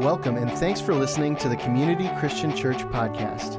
Welcome 0.00 0.36
and 0.36 0.52
thanks 0.52 0.78
for 0.78 0.94
listening 0.94 1.36
to 1.36 1.48
the 1.48 1.56
Community 1.56 2.10
Christian 2.18 2.54
Church 2.54 2.84
podcast. 2.88 3.56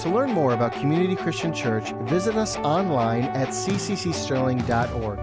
To 0.00 0.10
learn 0.10 0.32
more 0.32 0.52
about 0.52 0.72
Community 0.72 1.14
Christian 1.14 1.54
Church, 1.54 1.92
visit 2.06 2.34
us 2.34 2.56
online 2.56 3.22
at 3.22 3.50
cccsterling.org. 3.50 5.18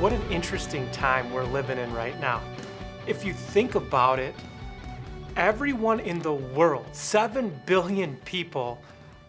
What 0.00 0.14
an 0.14 0.22
interesting 0.32 0.90
time 0.90 1.30
we're 1.30 1.44
living 1.44 1.76
in 1.76 1.92
right 1.92 2.18
now. 2.18 2.40
If 3.06 3.26
you 3.26 3.34
think 3.34 3.74
about 3.74 4.18
it, 4.18 4.34
everyone 5.36 6.00
in 6.00 6.20
the 6.20 6.32
world, 6.32 6.86
7 6.92 7.60
billion 7.66 8.16
people, 8.24 8.80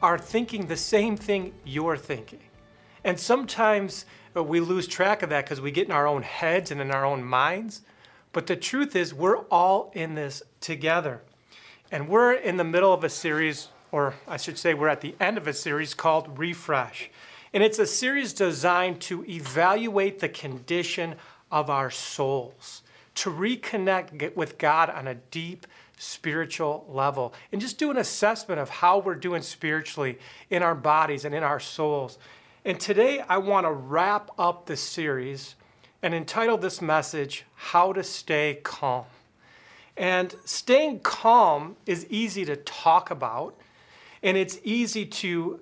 are 0.02 0.18
thinking 0.18 0.68
the 0.68 0.78
same 0.78 1.18
thing 1.18 1.54
you're 1.66 1.98
thinking. 1.98 2.47
And 3.08 3.18
sometimes 3.18 4.04
uh, 4.36 4.44
we 4.44 4.60
lose 4.60 4.86
track 4.86 5.24
of 5.24 5.30
that 5.30 5.46
because 5.46 5.62
we 5.62 5.72
get 5.72 5.88
in 5.88 5.94
our 5.94 6.06
own 6.06 6.24
heads 6.24 6.72
and 6.72 6.82
in 6.82 6.92
our 6.92 7.06
own 7.06 7.24
minds. 7.24 7.84
But 8.34 8.48
the 8.48 8.58
truth 8.58 8.98
is, 8.98 9.14
we're 9.14 9.44
all 9.46 9.92
in 9.96 10.14
this 10.14 10.44
together. 10.60 11.22
And 11.90 12.10
we're 12.10 12.34
in 12.34 12.58
the 12.58 12.66
middle 12.66 12.94
of 12.94 13.06
a 13.06 13.10
series, 13.10 13.70
or 13.94 14.14
I 14.28 14.36
should 14.36 14.58
say, 14.58 14.74
we're 14.74 14.90
at 14.90 15.00
the 15.00 15.16
end 15.22 15.38
of 15.38 15.48
a 15.48 15.54
series 15.54 15.94
called 15.94 16.38
Refresh. 16.38 17.10
And 17.54 17.64
it's 17.64 17.80
a 17.80 17.88
series 17.88 18.34
designed 18.34 19.00
to 19.04 19.24
evaluate 19.24 20.20
the 20.20 20.28
condition 20.28 21.16
of 21.50 21.70
our 21.70 21.90
souls, 21.90 22.84
to 23.16 23.30
reconnect 23.30 24.36
with 24.36 24.58
God 24.58 24.90
on 24.90 25.08
a 25.08 25.16
deep 25.16 25.66
spiritual 25.98 26.86
level, 26.90 27.34
and 27.54 27.62
just 27.62 27.78
do 27.78 27.90
an 27.90 27.98
assessment 27.98 28.60
of 28.60 28.70
how 28.70 29.00
we're 29.00 29.16
doing 29.16 29.42
spiritually 29.42 30.20
in 30.50 30.62
our 30.62 30.76
bodies 30.76 31.24
and 31.24 31.34
in 31.34 31.42
our 31.42 31.62
souls. 31.62 32.18
And 32.68 32.82
today 32.82 33.24
I 33.30 33.38
want 33.38 33.66
to 33.66 33.72
wrap 33.72 34.30
up 34.38 34.66
this 34.66 34.82
series 34.82 35.56
and 36.04 36.14
entitle 36.14 36.58
this 36.58 36.82
message, 36.82 37.46
How 37.56 37.94
to 37.94 38.04
Stay 38.04 38.60
Calm. 38.62 39.06
And 39.96 40.36
staying 40.44 41.00
calm 41.00 41.78
is 41.86 42.06
easy 42.10 42.44
to 42.44 42.58
talk 42.58 43.10
about, 43.10 43.56
and 44.22 44.36
it's 44.36 44.60
easy 44.66 45.06
to 45.06 45.62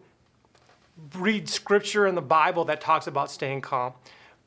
read 1.15 1.47
scripture 1.47 2.07
in 2.07 2.15
the 2.15 2.23
Bible 2.23 2.65
that 2.65 2.81
talks 2.81 3.05
about 3.05 3.29
staying 3.29 3.61
calm. 3.61 3.93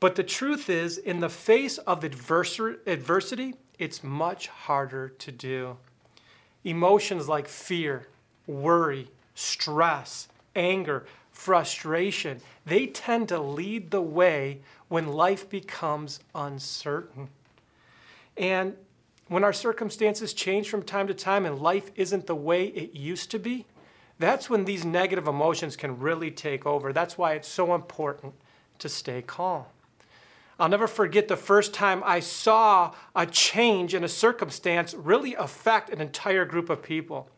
But 0.01 0.15
the 0.15 0.23
truth 0.23 0.69
is, 0.69 0.97
in 0.97 1.21
the 1.21 1.29
face 1.29 1.77
of 1.77 2.03
adversity, 2.03 3.53
it's 3.77 4.03
much 4.03 4.47
harder 4.49 5.07
to 5.07 5.31
do. 5.31 5.77
Emotions 6.65 7.29
like 7.29 7.47
fear, 7.47 8.07
worry, 8.47 9.07
stress, 9.33 10.27
anger, 10.57 11.05
frustration, 11.39 12.41
they 12.65 12.85
tend 12.85 13.29
to 13.29 13.39
lead 13.39 13.91
the 13.91 14.01
way 14.01 14.59
when 14.89 15.07
life 15.07 15.49
becomes 15.49 16.19
uncertain. 16.35 17.29
And 18.35 18.75
when 19.29 19.45
our 19.45 19.53
circumstances 19.53 20.33
change 20.33 20.69
from 20.69 20.83
time 20.83 21.07
to 21.07 21.13
time 21.13 21.45
and 21.45 21.59
life 21.59 21.91
isn't 21.95 22.27
the 22.27 22.35
way 22.35 22.65
it 22.65 22.93
used 22.93 23.31
to 23.31 23.39
be, 23.39 23.65
that's 24.17 24.49
when 24.49 24.65
these 24.65 24.83
negative 24.83 25.27
emotions 25.27 25.77
can 25.77 25.97
really 25.97 26.29
take 26.29 26.65
over. 26.65 26.91
That's 26.91 27.17
why 27.17 27.35
it's 27.35 27.47
so 27.47 27.73
important 27.73 28.33
to 28.79 28.89
stay 28.89 29.21
calm. 29.21 29.63
I'll 30.59 30.67
never 30.67 30.87
forget 30.87 31.29
the 31.29 31.37
first 31.37 31.73
time 31.73 32.03
I 32.05 32.19
saw 32.19 32.93
a 33.15 33.25
change 33.25 33.93
in 33.93 34.03
a 34.03 34.09
circumstance 34.09 34.93
really 34.93 35.35
affect 35.35 35.89
an 35.89 36.01
entire 36.01 36.43
group 36.43 36.69
of 36.69 36.83
people. 36.83 37.29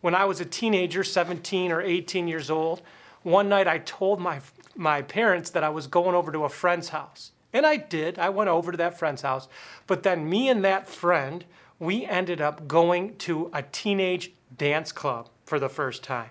When 0.00 0.16
I 0.16 0.24
was 0.24 0.40
a 0.40 0.44
teenager, 0.44 1.04
17 1.04 1.70
or 1.70 1.80
18 1.80 2.26
years 2.26 2.50
old, 2.50 2.82
one 3.24 3.48
night 3.48 3.66
I 3.66 3.78
told 3.78 4.20
my, 4.20 4.40
my 4.76 5.02
parents 5.02 5.50
that 5.50 5.64
I 5.64 5.70
was 5.70 5.88
going 5.88 6.14
over 6.14 6.30
to 6.30 6.44
a 6.44 6.48
friend's 6.48 6.90
house. 6.90 7.32
And 7.52 7.66
I 7.66 7.76
did. 7.76 8.18
I 8.18 8.28
went 8.28 8.50
over 8.50 8.70
to 8.70 8.78
that 8.78 8.98
friend's 8.98 9.22
house. 9.22 9.48
But 9.86 10.02
then 10.02 10.28
me 10.28 10.48
and 10.48 10.64
that 10.64 10.88
friend, 10.88 11.44
we 11.78 12.04
ended 12.06 12.40
up 12.40 12.68
going 12.68 13.16
to 13.18 13.50
a 13.52 13.62
teenage 13.62 14.32
dance 14.56 14.92
club 14.92 15.28
for 15.44 15.58
the 15.58 15.68
first 15.68 16.02
time. 16.02 16.30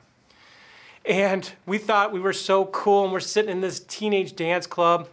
And 1.06 1.52
we 1.66 1.78
thought 1.78 2.14
we 2.14 2.20
were 2.20 2.34
so 2.34 2.66
cool, 2.66 3.04
and 3.04 3.12
we're 3.12 3.20
sitting 3.20 3.52
in 3.52 3.62
this 3.62 3.82
teenage 3.82 4.36
dance 4.36 4.66
club, 4.66 5.10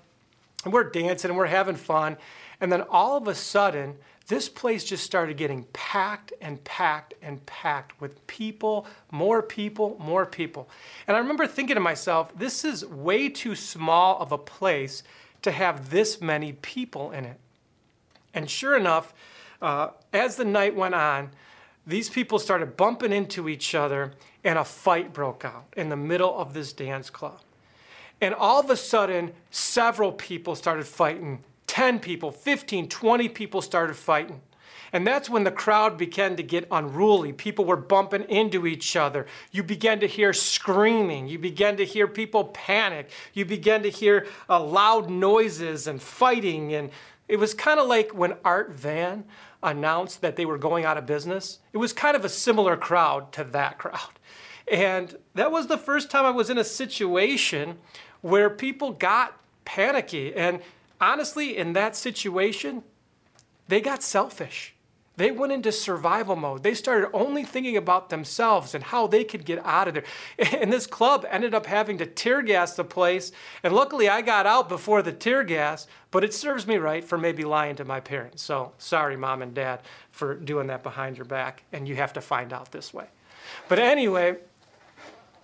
and 0.65 0.73
we're 0.73 0.85
dancing 0.85 1.31
and 1.31 1.39
we're 1.39 1.47
having 1.47 1.75
fun. 1.75 2.17
And 2.61 2.71
then 2.71 2.83
all 2.83 3.17
of 3.17 3.27
a 3.27 3.35
sudden, 3.35 3.97
this 4.31 4.49
place 4.49 4.85
just 4.85 5.03
started 5.03 5.37
getting 5.37 5.65
packed 5.73 6.33
and 6.41 6.63
packed 6.63 7.15
and 7.21 7.45
packed 7.47 8.01
with 8.01 8.25
people, 8.29 8.87
more 9.11 9.43
people, 9.43 9.97
more 9.99 10.25
people. 10.25 10.69
And 11.09 11.17
I 11.17 11.21
remember 11.21 11.49
thinking 11.49 11.75
to 11.75 11.81
myself, 11.81 12.33
this 12.39 12.65
is 12.65 12.87
way 12.87 13.29
too 13.29 13.57
small 13.57 14.21
of 14.21 14.31
a 14.31 14.39
place 14.39 15.03
to 15.43 15.51
have 15.51 15.91
this 15.91 16.21
many 16.21 16.53
people 16.53 17.11
in 17.11 17.25
it. 17.25 17.39
And 18.33 18.49
sure 18.49 18.77
enough, 18.77 19.13
uh, 19.61 19.89
as 20.13 20.37
the 20.37 20.45
night 20.45 20.77
went 20.77 20.95
on, 20.95 21.31
these 21.85 22.09
people 22.09 22.39
started 22.39 22.77
bumping 22.77 23.13
into 23.13 23.49
each 23.49 23.75
other, 23.75 24.13
and 24.45 24.61
a 24.61 24.65
fight 24.65 25.13
broke 25.13 25.45
out 25.45 25.75
in 25.77 25.89
the 25.89 25.97
middle 25.97 26.39
of 26.39 26.55
this 26.55 26.73
dance 26.73 27.11
club. 27.11 27.41
And 28.21 28.33
all 28.33 28.61
of 28.61 28.71
a 28.71 28.77
sudden, 28.77 29.33
several 29.51 30.13
people 30.13 30.55
started 30.55 30.87
fighting 30.87 31.43
10 31.71 32.01
people, 32.01 32.33
15, 32.33 32.89
20 32.89 33.29
people 33.29 33.63
started 33.63 33.95
fighting. 33.95 34.41
And 34.93 35.07
that's 35.07 35.31
when 35.31 35.45
the 35.45 35.53
crowd 35.53 35.97
began 35.97 36.35
to 36.35 36.43
get 36.43 36.67
unruly. 36.73 37.33
People 37.33 37.65
were 37.65 37.77
bumping 37.77 38.25
into 38.25 38.67
each 38.67 38.97
other. 38.97 39.27
You 39.53 39.63
began 39.63 40.01
to 40.01 40.09
hear 40.09 40.33
screaming. 40.33 41.29
You 41.29 41.39
began 41.39 41.77
to 41.77 41.85
hear 41.85 42.09
people 42.09 42.47
panic. 42.47 43.11
You 43.35 43.45
began 43.45 43.85
to 43.85 43.89
hear 43.89 44.27
uh, 44.49 44.61
loud 44.61 45.09
noises 45.09 45.87
and 45.87 46.03
fighting. 46.03 46.75
And 46.75 46.91
it 47.29 47.37
was 47.37 47.55
kind 47.55 47.79
of 47.79 47.87
like 47.87 48.11
when 48.11 48.35
Art 48.45 48.73
Van 48.73 49.23
announced 49.63 50.23
that 50.23 50.35
they 50.35 50.47
were 50.47 50.59
going 50.59 50.85
out 50.85 50.99
of 50.99 51.07
business. 51.07 51.61
It 51.73 51.79
was 51.79 51.93
kind 51.93 52.17
of 52.17 52.25
a 52.25 52.29
similar 52.29 52.77
crowd 52.77 53.31
to 53.35 53.45
that 53.45 53.79
crowd. 53.79 54.19
And 54.67 55.17
that 55.35 55.53
was 55.53 55.69
the 55.69 55.79
first 55.79 56.11
time 56.11 56.25
I 56.25 56.31
was 56.31 56.51
in 56.51 56.59
a 56.59 56.65
situation 56.65 57.79
where 58.23 58.51
people 58.51 58.91
got 58.91 59.39
panicky. 59.65 60.35
And 60.35 60.61
honestly, 61.01 61.57
in 61.57 61.73
that 61.75 61.97
situation, 61.97 62.83
they 63.69 63.81
got 63.81 64.03
selfish. 64.03 64.75
They 65.21 65.31
went 65.31 65.53
into 65.53 65.71
survival 65.71 66.35
mode. 66.35 66.63
They 66.63 66.73
started 66.73 67.11
only 67.13 67.45
thinking 67.45 67.77
about 67.77 68.09
themselves 68.09 68.75
and 68.75 68.83
how 68.83 69.07
they 69.07 69.23
could 69.23 69.45
get 69.45 69.65
out 69.67 69.87
of 69.87 69.95
there. 69.95 70.05
And 70.61 70.73
this 70.73 70.87
club 70.87 71.27
ended 71.29 71.53
up 71.53 71.67
having 71.67 71.99
to 71.99 72.07
tear 72.07 72.41
gas 72.41 72.75
the 72.75 72.85
place. 72.85 73.31
And 73.63 73.75
luckily, 73.75 74.09
I 74.09 74.23
got 74.23 74.47
out 74.47 74.71
before 74.71 75.03
the 75.03 75.13
tear 75.13 75.45
gas, 75.45 75.87
but 76.11 76.25
it 76.25 76.33
serves 76.33 76.67
me 76.67 76.77
right 76.79 77.05
for 77.05 77.19
maybe 77.19 77.45
lying 77.45 77.77
to 77.77 77.85
my 77.85 78.01
parents. 78.01 78.43
So 78.43 78.73
sorry, 78.79 79.15
mom 79.17 79.43
and 79.43 79.53
dad, 79.53 79.83
for 80.11 80.37
doing 80.37 80.69
that 80.69 80.83
behind 80.83 81.19
your 81.19 81.27
back. 81.27 81.65
And 81.71 81.87
you 81.87 81.97
have 81.97 82.15
to 82.15 82.23
find 82.23 82.53
out 82.53 82.73
this 82.73 82.95
way. 82.95 83.07
But 83.69 83.79
anyway, 83.79 84.39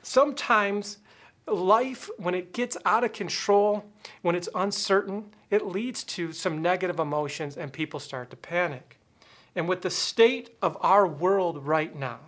sometimes 0.03 0.99
life, 1.47 2.09
when 2.17 2.35
it 2.35 2.55
gets 2.55 2.79
out 2.87 3.05
of 3.05 3.13
control, 3.13 3.85
when 4.23 4.35
it's 4.35 4.49
uncertain, 4.55 5.27
it 5.51 5.67
leads 5.67 6.05
to 6.05 6.33
some 6.33 6.61
negative 6.61 6.99
emotions 6.99 7.57
and 7.57 7.73
people 7.73 8.01
start 8.01 8.31
to 8.31 8.37
panic. 8.37 8.99
And 9.55 9.69
with 9.69 9.83
the 9.83 9.91
state 9.91 10.51
of 10.61 10.77
our 10.81 11.07
world 11.07 11.67
right 11.67 11.95
now, 11.95 12.19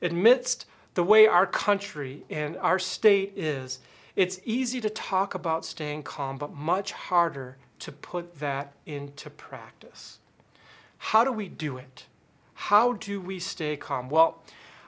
amidst 0.00 0.66
the 0.94 1.04
way 1.04 1.26
our 1.26 1.46
country 1.46 2.24
and 2.30 2.56
our 2.58 2.78
state 2.78 3.32
is, 3.36 3.80
it's 4.14 4.40
easy 4.44 4.80
to 4.80 4.88
talk 4.88 5.34
about 5.34 5.64
staying 5.64 6.04
calm, 6.04 6.38
but 6.38 6.54
much 6.54 6.92
harder 6.92 7.58
to 7.80 7.92
put 7.92 8.38
that 8.38 8.72
into 8.86 9.28
practice. 9.28 10.18
How 10.96 11.24
do 11.24 11.32
we 11.32 11.48
do 11.48 11.76
it? 11.76 12.06
How 12.54 12.94
do 12.94 13.20
we 13.20 13.38
stay 13.38 13.76
calm? 13.76 14.08
Well, 14.08 14.42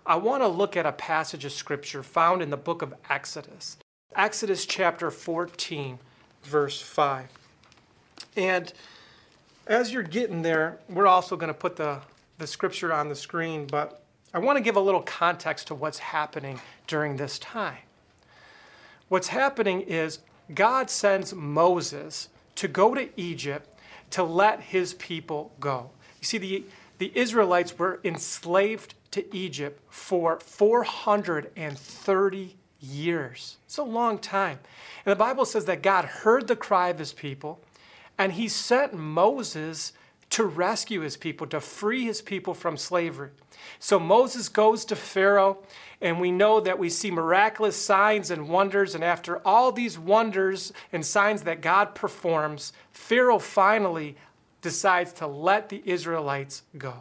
I 0.06 0.16
want 0.16 0.42
to 0.42 0.48
look 0.48 0.74
at 0.74 0.86
a 0.86 0.92
passage 0.92 1.44
of 1.44 1.52
scripture 1.52 2.02
found 2.02 2.40
in 2.40 2.48
the 2.48 2.56
book 2.56 2.80
of 2.80 2.94
Exodus. 3.10 3.76
Exodus 4.16 4.64
chapter 4.64 5.10
14, 5.10 5.98
verse 6.44 6.80
5. 6.80 7.37
And 8.36 8.72
as 9.66 9.92
you're 9.92 10.02
getting 10.02 10.42
there, 10.42 10.78
we're 10.88 11.06
also 11.06 11.36
going 11.36 11.48
to 11.48 11.58
put 11.58 11.76
the, 11.76 12.00
the 12.38 12.46
scripture 12.46 12.92
on 12.92 13.08
the 13.08 13.14
screen, 13.14 13.66
but 13.66 14.02
I 14.32 14.38
want 14.38 14.56
to 14.56 14.62
give 14.62 14.76
a 14.76 14.80
little 14.80 15.02
context 15.02 15.66
to 15.68 15.74
what's 15.74 15.98
happening 15.98 16.60
during 16.86 17.16
this 17.16 17.38
time. 17.38 17.78
What's 19.08 19.28
happening 19.28 19.82
is 19.82 20.20
God 20.54 20.90
sends 20.90 21.34
Moses 21.34 22.28
to 22.56 22.68
go 22.68 22.94
to 22.94 23.08
Egypt 23.20 23.68
to 24.10 24.22
let 24.22 24.60
his 24.60 24.94
people 24.94 25.52
go. 25.60 25.90
You 26.20 26.26
see, 26.26 26.38
the, 26.38 26.64
the 26.98 27.12
Israelites 27.14 27.78
were 27.78 28.00
enslaved 28.04 28.94
to 29.12 29.34
Egypt 29.34 29.80
for 29.88 30.38
430 30.40 32.56
years. 32.80 33.56
It's 33.66 33.78
a 33.78 33.82
long 33.82 34.18
time. 34.18 34.58
And 35.04 35.12
the 35.12 35.16
Bible 35.16 35.44
says 35.44 35.64
that 35.66 35.82
God 35.82 36.04
heard 36.04 36.46
the 36.46 36.56
cry 36.56 36.88
of 36.88 36.98
his 36.98 37.12
people 37.12 37.60
and 38.18 38.32
he 38.32 38.48
sent 38.48 38.92
Moses 38.94 39.92
to 40.30 40.44
rescue 40.44 41.00
his 41.00 41.16
people, 41.16 41.46
to 41.46 41.60
free 41.60 42.04
his 42.04 42.20
people 42.20 42.52
from 42.52 42.76
slavery. 42.76 43.30
So 43.78 43.98
Moses 43.98 44.48
goes 44.48 44.84
to 44.86 44.96
Pharaoh, 44.96 45.58
and 46.00 46.20
we 46.20 46.30
know 46.30 46.60
that 46.60 46.78
we 46.78 46.90
see 46.90 47.10
miraculous 47.10 47.76
signs 47.76 48.30
and 48.30 48.48
wonders. 48.48 48.94
And 48.94 49.02
after 49.02 49.38
all 49.46 49.72
these 49.72 49.98
wonders 49.98 50.72
and 50.92 51.04
signs 51.04 51.42
that 51.42 51.62
God 51.62 51.94
performs, 51.94 52.72
Pharaoh 52.92 53.38
finally 53.38 54.16
decides 54.60 55.12
to 55.14 55.26
let 55.26 55.70
the 55.70 55.82
Israelites 55.84 56.62
go. 56.76 56.94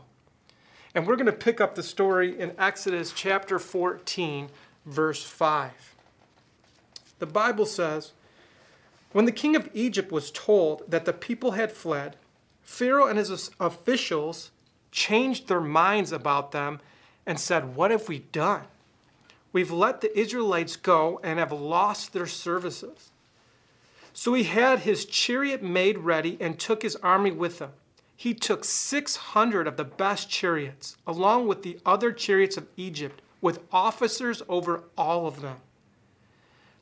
And 0.96 1.06
we're 1.06 1.16
going 1.16 1.26
to 1.26 1.34
pick 1.34 1.60
up 1.60 1.76
the 1.76 1.84
story 1.84 2.40
in 2.40 2.54
Exodus 2.58 3.12
chapter 3.12 3.60
14, 3.60 4.50
verse 4.86 5.24
5. 5.24 5.96
The 7.20 7.26
Bible 7.26 7.66
says, 7.66 8.14
When 9.18 9.26
the 9.26 9.32
king 9.32 9.56
of 9.56 9.68
Egypt 9.74 10.12
was 10.12 10.30
told 10.30 10.84
that 10.88 11.06
the 11.06 11.12
people 11.12 11.54
had 11.54 11.72
fled, 11.72 12.18
Pharaoh 12.62 13.08
and 13.08 13.18
his 13.18 13.50
officials 13.60 14.52
changed 14.92 15.48
their 15.48 15.60
minds 15.60 16.12
about 16.12 16.52
them 16.52 16.80
and 17.26 17.40
said, 17.40 17.76
What 17.76 17.90
have 17.90 18.08
we 18.08 18.20
done? 18.20 18.66
We've 19.52 19.72
let 19.72 20.02
the 20.02 20.16
Israelites 20.16 20.76
go 20.76 21.20
and 21.24 21.40
have 21.40 21.52
lost 21.52 22.14
their 22.14 22.28
services. 22.28 23.10
So 24.14 24.36
he 24.36 24.44
had 24.44 24.82
his 24.82 25.04
chariot 25.04 25.64
made 25.64 25.98
ready 25.98 26.38
and 26.40 26.60
took 26.60 26.84
his 26.84 26.96
army 26.98 27.32
with 27.32 27.58
him. 27.58 27.72
He 28.16 28.36
took 28.36 28.64
600 28.64 29.66
of 29.66 29.78
the 29.78 29.84
best 29.84 30.30
chariots, 30.30 30.96
along 31.08 31.48
with 31.48 31.64
the 31.64 31.80
other 31.88 32.12
chariots 32.12 32.56
of 32.56 32.68
Egypt, 32.78 33.24
with 33.42 33.62
officers 33.72 34.44
over 34.48 34.84
all 34.96 35.26
of 35.26 35.42
them. 35.42 35.58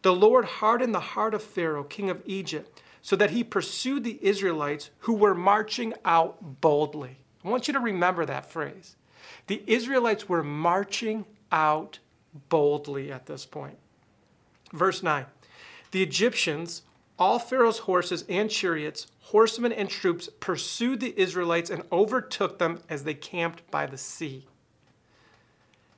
The 0.06 0.14
Lord 0.14 0.46
hardened 0.46 0.94
the 0.94 1.00
heart 1.00 1.34
of 1.34 1.42
Pharaoh, 1.42 1.84
king 1.84 2.12
of 2.12 2.22
Egypt, 2.28 2.84
so 3.02 3.16
that 3.16 3.32
he 3.32 3.44
pursued 3.44 4.04
the 4.04 4.20
Israelites 4.22 4.92
who 5.00 5.16
were 5.16 5.34
marching 5.34 5.96
out 6.06 6.62
boldly. 6.62 7.18
I 7.44 7.50
want 7.50 7.68
you 7.68 7.74
to 7.74 7.80
remember 7.80 8.24
that 8.24 8.52
phrase. 8.52 8.98
The 9.48 9.64
Israelites 9.66 10.30
were 10.30 10.44
marching 10.44 11.26
out 11.52 11.98
boldly 12.50 13.12
at 13.12 13.26
this 13.26 13.48
point. 13.48 13.80
Verse 14.72 15.02
9 15.02 15.26
The 15.90 16.04
Egyptians, 16.04 16.84
all 17.18 17.40
Pharaoh's 17.40 17.80
horses 17.80 18.26
and 18.30 18.48
chariots, 18.52 19.08
horsemen 19.22 19.72
and 19.72 19.90
troops, 19.90 20.30
pursued 20.40 21.00
the 21.00 21.20
Israelites 21.20 21.72
and 21.72 21.82
overtook 21.92 22.60
them 22.60 22.80
as 22.90 23.06
they 23.06 23.16
camped 23.16 23.72
by 23.72 23.88
the 23.88 23.98
sea. 23.98 24.46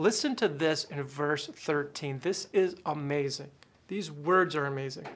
Listen 0.00 0.34
to 0.36 0.48
this 0.48 0.84
in 0.84 1.02
verse 1.02 1.46
13. 1.46 2.20
This 2.20 2.48
is 2.54 2.74
amazing. 2.86 3.50
These 3.88 4.10
words 4.10 4.56
are 4.56 4.64
amazing. 4.64 5.06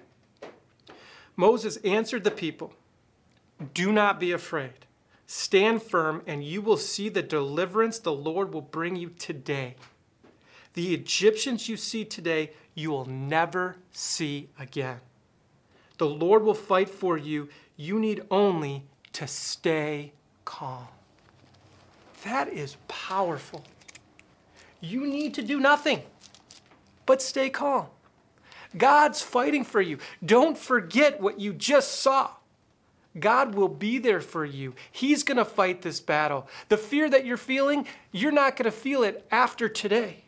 Moses 1.36 1.78
answered 1.78 2.22
the 2.22 2.30
people 2.30 2.74
Do 3.72 3.92
not 3.92 4.20
be 4.20 4.32
afraid. 4.32 4.84
Stand 5.26 5.82
firm, 5.82 6.20
and 6.26 6.44
you 6.44 6.60
will 6.60 6.76
see 6.76 7.08
the 7.08 7.22
deliverance 7.22 7.98
the 7.98 8.12
Lord 8.12 8.52
will 8.52 8.60
bring 8.60 8.94
you 8.94 9.08
today. 9.08 9.76
The 10.74 10.92
Egyptians 10.92 11.66
you 11.66 11.78
see 11.78 12.04
today, 12.04 12.50
you 12.74 12.90
will 12.90 13.06
never 13.06 13.76
see 13.90 14.50
again. 14.58 15.00
The 15.96 16.08
Lord 16.08 16.42
will 16.42 16.52
fight 16.52 16.90
for 16.90 17.16
you. 17.16 17.48
You 17.78 17.98
need 17.98 18.24
only 18.30 18.84
to 19.14 19.26
stay 19.26 20.12
calm. 20.44 20.88
That 22.22 22.48
is 22.48 22.76
powerful. 22.86 23.64
You 24.84 25.06
need 25.06 25.34
to 25.34 25.42
do 25.42 25.58
nothing 25.60 26.02
but 27.06 27.22
stay 27.22 27.50
calm. 27.50 27.86
God's 28.76 29.22
fighting 29.22 29.64
for 29.64 29.80
you. 29.80 29.98
Don't 30.24 30.58
forget 30.58 31.20
what 31.20 31.38
you 31.38 31.52
just 31.52 32.00
saw. 32.00 32.30
God 33.18 33.54
will 33.54 33.68
be 33.68 33.98
there 33.98 34.20
for 34.20 34.44
you. 34.44 34.74
He's 34.90 35.22
going 35.22 35.36
to 35.36 35.44
fight 35.44 35.82
this 35.82 36.00
battle. 36.00 36.48
The 36.68 36.76
fear 36.76 37.08
that 37.10 37.24
you're 37.24 37.36
feeling, 37.36 37.86
you're 38.10 38.32
not 38.32 38.56
going 38.56 38.64
to 38.64 38.72
feel 38.76 39.04
it 39.04 39.24
after 39.30 39.68
today. 39.68 40.24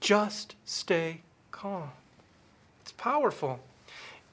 Just 0.00 0.56
stay 0.64 1.20
calm. 1.52 1.90
It's 2.82 2.92
powerful. 2.92 3.60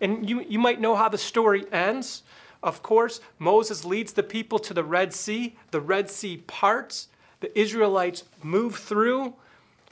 And 0.02 0.28
you, 0.28 0.42
you 0.42 0.58
might 0.58 0.82
know 0.82 0.96
how 0.96 1.10
the 1.10 1.18
story 1.20 1.66
ends. 1.72 2.24
Of 2.64 2.82
course, 2.82 3.22
Moses 3.38 3.86
leads 3.86 4.14
the 4.14 4.24
people 4.24 4.58
to 4.60 4.74
the 4.74 4.84
Red 4.84 5.14
Sea. 5.14 5.56
The 5.70 5.82
Red 5.82 6.10
Sea 6.10 6.38
parts. 6.48 7.08
The 7.40 7.58
Israelites 7.58 8.24
move 8.44 8.76
through 8.76 9.36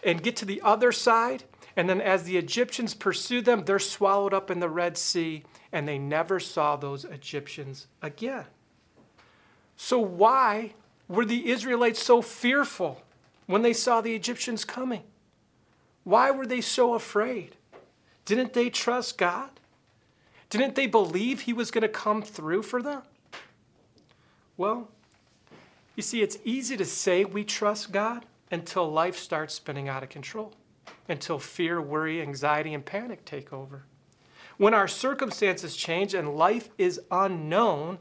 and 0.04 0.22
get 0.22 0.36
to 0.38 0.46
the 0.46 0.62
other 0.62 0.92
side. 0.92 1.44
And 1.76 1.90
then 1.90 2.02
as 2.02 2.24
the 2.24 2.38
Egyptians 2.38 2.94
pursue 2.94 3.42
them, 3.42 3.64
they're 3.64 3.80
swallowed 3.80 4.34
up 4.34 4.50
in 4.50 4.60
the 4.60 4.70
Red 4.70 4.98
Sea, 4.98 5.44
and 5.72 5.88
they 5.88 6.00
never 6.00 6.40
saw 6.40 6.76
those 6.76 7.06
Egyptians 7.06 7.88
again. 8.02 8.46
So, 9.76 10.00
why 10.00 10.74
were 11.08 11.26
the 11.26 11.50
Israelites 11.50 12.02
so 12.02 12.22
fearful 12.22 13.04
when 13.46 13.62
they 13.62 13.74
saw 13.74 14.02
the 14.02 14.16
Egyptians 14.16 14.66
coming? 14.66 15.04
Why 16.04 16.32
were 16.32 16.48
they 16.48 16.62
so 16.62 16.96
afraid? 16.96 17.56
Didn't 18.26 18.54
they 18.54 18.70
trust 18.70 19.18
God? 19.18 19.52
Didn't 20.50 20.76
they 20.76 20.88
believe 20.88 21.42
He 21.42 21.54
was 21.54 21.70
going 21.70 21.84
to 21.84 21.88
come 21.88 22.22
through 22.22 22.64
for 22.64 22.82
them? 22.82 23.04
Well, 24.58 24.90
you 25.98 26.04
see, 26.04 26.22
it's 26.22 26.38
easy 26.46 26.78
to 26.78 26.86
say 26.86 27.26
we 27.26 27.44
trust 27.44 27.92
God 27.92 28.26
until 28.50 28.90
life 28.90 29.18
starts 29.18 29.56
spinning 29.56 29.90
out 29.90 30.04
of 30.04 30.10
control 30.10 30.54
until 31.10 31.40
fear, 31.40 31.82
worry, 31.82 32.22
anxiety, 32.22 32.74
and 32.74 32.86
panic 32.86 33.26
take 33.26 33.54
over. 33.54 33.84
When 34.58 34.74
our 34.74 34.88
circumstances 34.88 35.76
change 35.76 36.14
and 36.14 36.36
life 36.36 36.70
is 36.78 37.00
unknown, 37.12 38.00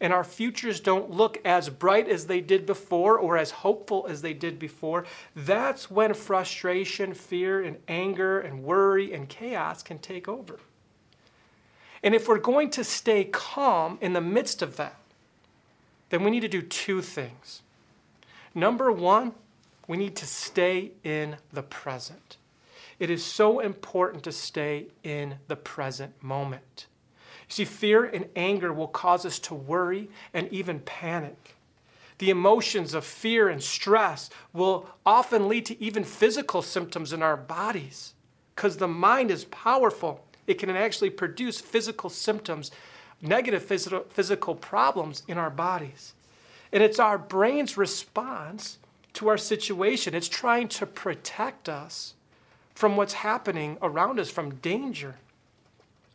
and 0.00 0.12
our 0.12 0.22
futures 0.22 0.78
don't 0.78 1.10
look 1.10 1.38
as 1.44 1.68
bright 1.68 2.08
as 2.08 2.26
they 2.26 2.40
did 2.40 2.64
before 2.64 3.18
or 3.18 3.36
as 3.36 3.50
hopeful 3.50 4.06
as 4.08 4.22
they 4.22 4.32
did 4.32 4.58
before, 4.58 5.04
that's 5.34 5.90
when 5.90 6.14
frustration, 6.14 7.12
fear, 7.14 7.62
and 7.62 7.78
anger, 7.88 8.38
and 8.38 8.62
worry, 8.62 9.12
and 9.12 9.28
chaos 9.28 9.82
can 9.82 9.98
take 9.98 10.28
over. 10.28 10.60
And 12.00 12.14
if 12.14 12.28
we're 12.28 12.38
going 12.38 12.70
to 12.70 12.84
stay 12.84 13.24
calm 13.24 13.98
in 14.00 14.12
the 14.12 14.20
midst 14.20 14.62
of 14.62 14.76
that, 14.76 15.00
then 16.10 16.24
we 16.24 16.30
need 16.30 16.40
to 16.40 16.48
do 16.48 16.62
two 16.62 17.02
things. 17.02 17.62
Number 18.54 18.90
one, 18.90 19.32
we 19.86 19.96
need 19.96 20.16
to 20.16 20.26
stay 20.26 20.92
in 21.04 21.36
the 21.52 21.62
present. 21.62 22.36
It 22.98 23.10
is 23.10 23.24
so 23.24 23.60
important 23.60 24.24
to 24.24 24.32
stay 24.32 24.88
in 25.04 25.36
the 25.46 25.56
present 25.56 26.22
moment. 26.22 26.86
You 27.48 27.54
see, 27.54 27.64
fear 27.64 28.04
and 28.04 28.26
anger 28.36 28.72
will 28.72 28.88
cause 28.88 29.24
us 29.24 29.38
to 29.40 29.54
worry 29.54 30.10
and 30.34 30.52
even 30.52 30.80
panic. 30.80 31.54
The 32.18 32.30
emotions 32.30 32.94
of 32.94 33.04
fear 33.04 33.48
and 33.48 33.62
stress 33.62 34.28
will 34.52 34.88
often 35.06 35.48
lead 35.48 35.64
to 35.66 35.82
even 35.82 36.02
physical 36.04 36.62
symptoms 36.62 37.12
in 37.12 37.22
our 37.22 37.36
bodies 37.36 38.14
because 38.54 38.76
the 38.76 38.88
mind 38.88 39.30
is 39.30 39.44
powerful. 39.46 40.24
It 40.48 40.58
can 40.58 40.68
actually 40.70 41.10
produce 41.10 41.60
physical 41.60 42.10
symptoms, 42.10 42.72
negative 43.20 43.62
physical 43.62 44.54
problems 44.54 45.22
in 45.26 45.38
our 45.38 45.50
bodies. 45.50 46.14
And 46.72 46.82
it's 46.82 46.98
our 46.98 47.18
brain's 47.18 47.76
response 47.76 48.78
to 49.14 49.28
our 49.28 49.38
situation. 49.38 50.14
It's 50.14 50.28
trying 50.28 50.68
to 50.68 50.86
protect 50.86 51.68
us 51.68 52.14
from 52.74 52.96
what's 52.96 53.14
happening 53.14 53.78
around 53.82 54.20
us, 54.20 54.30
from 54.30 54.54
danger. 54.56 55.16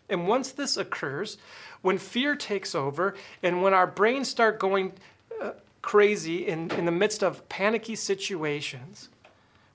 And 0.10 0.28
once 0.28 0.52
this 0.52 0.78
occurs, 0.78 1.38
when 1.82 1.98
fear 1.98 2.36
takes 2.36 2.76
over 2.76 3.16
and 3.42 3.62
when 3.62 3.74
our 3.74 3.88
brains 3.88 4.30
start 4.30 4.60
going 4.60 4.94
uh, 5.42 5.52
crazy 5.82 6.48
in, 6.48 6.72
in 6.72 6.86
the 6.86 6.92
midst 6.92 7.24
of 7.24 7.48
panicky 7.50 7.96
situations, 7.96 9.10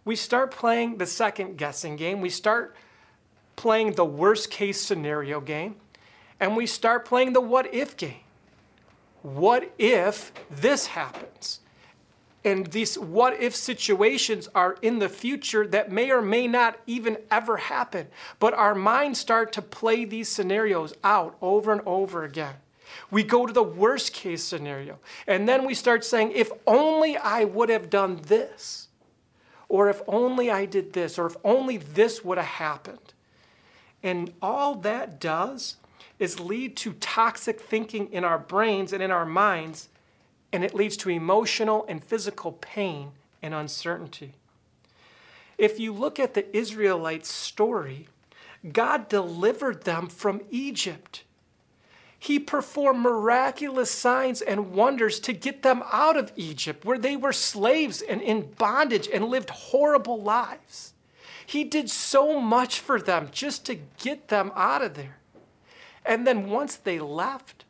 we 0.04 0.16
start 0.16 0.50
playing 0.50 0.96
the 0.96 1.06
second 1.06 1.58
guessing 1.58 1.96
game. 1.96 2.20
We 2.22 2.30
start 2.30 2.74
playing 3.56 3.92
the 3.92 4.04
worst 4.04 4.50
case 4.50 4.80
scenario 4.80 5.40
game. 5.40 5.76
And 6.40 6.56
we 6.56 6.66
start 6.66 7.04
playing 7.04 7.32
the 7.32 7.40
what 7.40 7.72
if 7.74 7.96
game. 7.96 8.20
What 9.22 9.72
if 9.78 10.32
this 10.50 10.86
happens? 10.86 11.60
and 12.44 12.66
these 12.68 12.98
what 12.98 13.40
if 13.40 13.54
situations 13.54 14.48
are 14.54 14.76
in 14.80 14.98
the 14.98 15.08
future 15.08 15.66
that 15.66 15.90
may 15.90 16.10
or 16.10 16.22
may 16.22 16.46
not 16.46 16.78
even 16.86 17.18
ever 17.30 17.56
happen. 17.56 18.06
But 18.38 18.54
our 18.54 18.74
minds 18.74 19.18
start 19.18 19.52
to 19.54 19.62
play 19.62 20.04
these 20.04 20.28
scenarios 20.28 20.94
out 21.02 21.36
over 21.42 21.72
and 21.72 21.82
over 21.84 22.24
again. 22.24 22.54
We 23.10 23.22
go 23.22 23.46
to 23.46 23.52
the 23.52 23.62
worst 23.62 24.12
case 24.12 24.42
scenario. 24.42 24.98
And 25.26 25.48
then 25.48 25.66
we 25.66 25.74
start 25.74 26.04
saying, 26.04 26.32
if 26.34 26.50
only 26.66 27.16
I 27.16 27.44
would 27.44 27.68
have 27.68 27.90
done 27.90 28.20
this, 28.22 28.88
or 29.68 29.90
if 29.90 30.00
only 30.08 30.50
I 30.50 30.64
did 30.64 30.94
this, 30.94 31.18
or 31.18 31.26
if 31.26 31.36
only 31.44 31.76
this 31.76 32.24
would 32.24 32.38
have 32.38 32.46
happened. 32.46 33.12
And 34.02 34.32
all 34.40 34.74
that 34.76 35.20
does 35.20 35.76
is 36.18 36.40
lead 36.40 36.76
to 36.78 36.92
toxic 36.94 37.60
thinking 37.60 38.12
in 38.12 38.24
our 38.24 38.38
brains 38.38 38.92
and 38.92 39.02
in 39.02 39.10
our 39.10 39.26
minds, 39.26 39.88
and 40.52 40.64
it 40.64 40.74
leads 40.74 40.96
to 40.98 41.10
emotional 41.10 41.84
and 41.88 42.02
physical 42.02 42.52
pain 42.52 43.10
and 43.42 43.54
uncertainty. 43.54 44.32
If 45.56 45.78
you 45.80 45.92
look 45.92 46.18
at 46.18 46.34
the 46.34 46.56
Israelites' 46.56 47.30
story, 47.30 48.08
God 48.72 49.08
delivered 49.08 49.84
them 49.84 50.08
from 50.08 50.40
Egypt. 50.50 51.24
He 52.18 52.40
performed 52.40 53.00
miraculous 53.00 53.90
signs 53.90 54.40
and 54.42 54.72
wonders 54.72 55.20
to 55.20 55.32
get 55.32 55.62
them 55.62 55.84
out 55.92 56.16
of 56.16 56.32
Egypt, 56.34 56.84
where 56.84 56.98
they 56.98 57.16
were 57.16 57.32
slaves 57.32 58.02
and 58.02 58.20
in 58.20 58.52
bondage 58.58 59.08
and 59.12 59.26
lived 59.26 59.50
horrible 59.50 60.20
lives. 60.20 60.94
He 61.46 61.64
did 61.64 61.88
so 61.88 62.40
much 62.40 62.80
for 62.80 63.00
them 63.00 63.28
just 63.30 63.64
to 63.66 63.76
get 63.76 64.28
them 64.28 64.50
out 64.56 64.82
of 64.82 64.94
there. 64.94 65.17
And 66.08 66.26
then 66.26 66.48
once 66.48 66.74
they 66.76 66.98
left, 66.98 67.66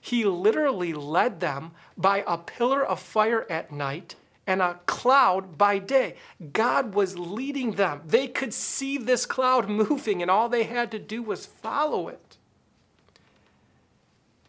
he 0.00 0.24
literally 0.24 0.94
led 0.94 1.40
them 1.40 1.72
by 1.96 2.24
a 2.26 2.38
pillar 2.38 2.84
of 2.84 2.98
fire 2.98 3.46
at 3.50 3.70
night 3.70 4.16
and 4.46 4.62
a 4.62 4.80
cloud 4.86 5.58
by 5.58 5.78
day. 5.78 6.16
God 6.52 6.94
was 6.94 7.18
leading 7.18 7.72
them. 7.72 8.00
They 8.06 8.28
could 8.28 8.54
see 8.54 8.96
this 8.96 9.26
cloud 9.26 9.68
moving, 9.84 10.22
and 10.22 10.30
all 10.30 10.48
they 10.48 10.62
had 10.62 10.90
to 10.92 10.98
do 10.98 11.22
was 11.22 11.44
follow 11.44 12.08
it. 12.08 12.38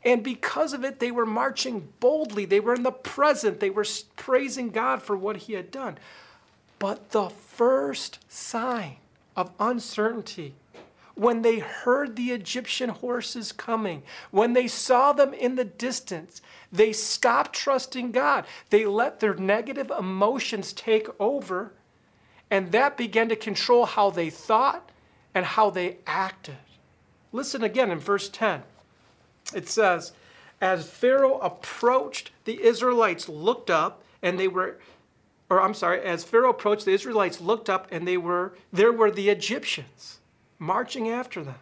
And 0.05 0.23
because 0.23 0.71
of 0.71 0.85
it, 0.85 0.99
they 0.99 1.11
were 1.11 1.25
marching 1.25 1.89
boldly. 1.99 2.45
They 2.45 2.61
were 2.61 2.75
in 2.75 2.83
the 2.83 2.91
present. 2.91 3.59
They 3.59 3.69
were 3.69 3.85
praising 4.15 4.69
God 4.69 5.01
for 5.01 5.17
what 5.17 5.35
He 5.35 5.53
had 5.53 5.69
done. 5.69 5.97
But 6.79 7.09
the 7.11 7.29
first 7.29 8.19
sign 8.31 8.97
of 9.35 9.51
uncertainty, 9.59 10.53
when 11.17 11.41
they 11.41 11.59
heard 11.59 12.15
the 12.15 12.31
Egyptian 12.31 12.89
horses 12.89 13.51
coming, 13.51 14.03
when 14.31 14.53
they 14.53 14.67
saw 14.67 15.13
them 15.13 15.33
in 15.33 15.55
the 15.55 15.65
distance, 15.65 16.41
they 16.71 16.93
stopped 16.93 17.53
trusting 17.53 18.11
God. 18.11 18.45
They 18.69 18.85
let 18.85 19.19
their 19.19 19.33
negative 19.33 19.91
emotions 19.97 20.73
take 20.73 21.07
over, 21.19 21.73
and 22.51 22.71
that 22.71 22.97
began 22.97 23.29
to 23.29 23.35
control 23.35 23.85
how 23.85 24.11
they 24.11 24.29
thought 24.29 24.91
and 25.33 25.45
how 25.45 25.69
they 25.69 25.97
acted. 26.05 26.57
Listen 27.31 27.63
again 27.63 27.91
in 27.91 27.99
verse 27.99 28.29
10 28.29 28.63
it 29.53 29.69
says, 29.69 30.11
As 30.59 30.89
Pharaoh 30.89 31.39
approached, 31.39 32.31
the 32.45 32.61
Israelites 32.61 33.29
looked 33.29 33.69
up 33.69 34.03
and 34.21 34.39
they 34.39 34.47
were, 34.47 34.77
or 35.49 35.61
I'm 35.61 35.73
sorry, 35.73 36.01
as 36.01 36.23
Pharaoh 36.23 36.49
approached, 36.49 36.85
the 36.85 36.91
Israelites 36.91 37.39
looked 37.39 37.69
up 37.69 37.87
and 37.91 38.07
they 38.07 38.17
were, 38.17 38.53
there 38.73 38.91
were 38.91 39.11
the 39.11 39.29
Egyptians 39.29 40.16
marching 40.59 41.09
after 41.09 41.43
them. 41.43 41.55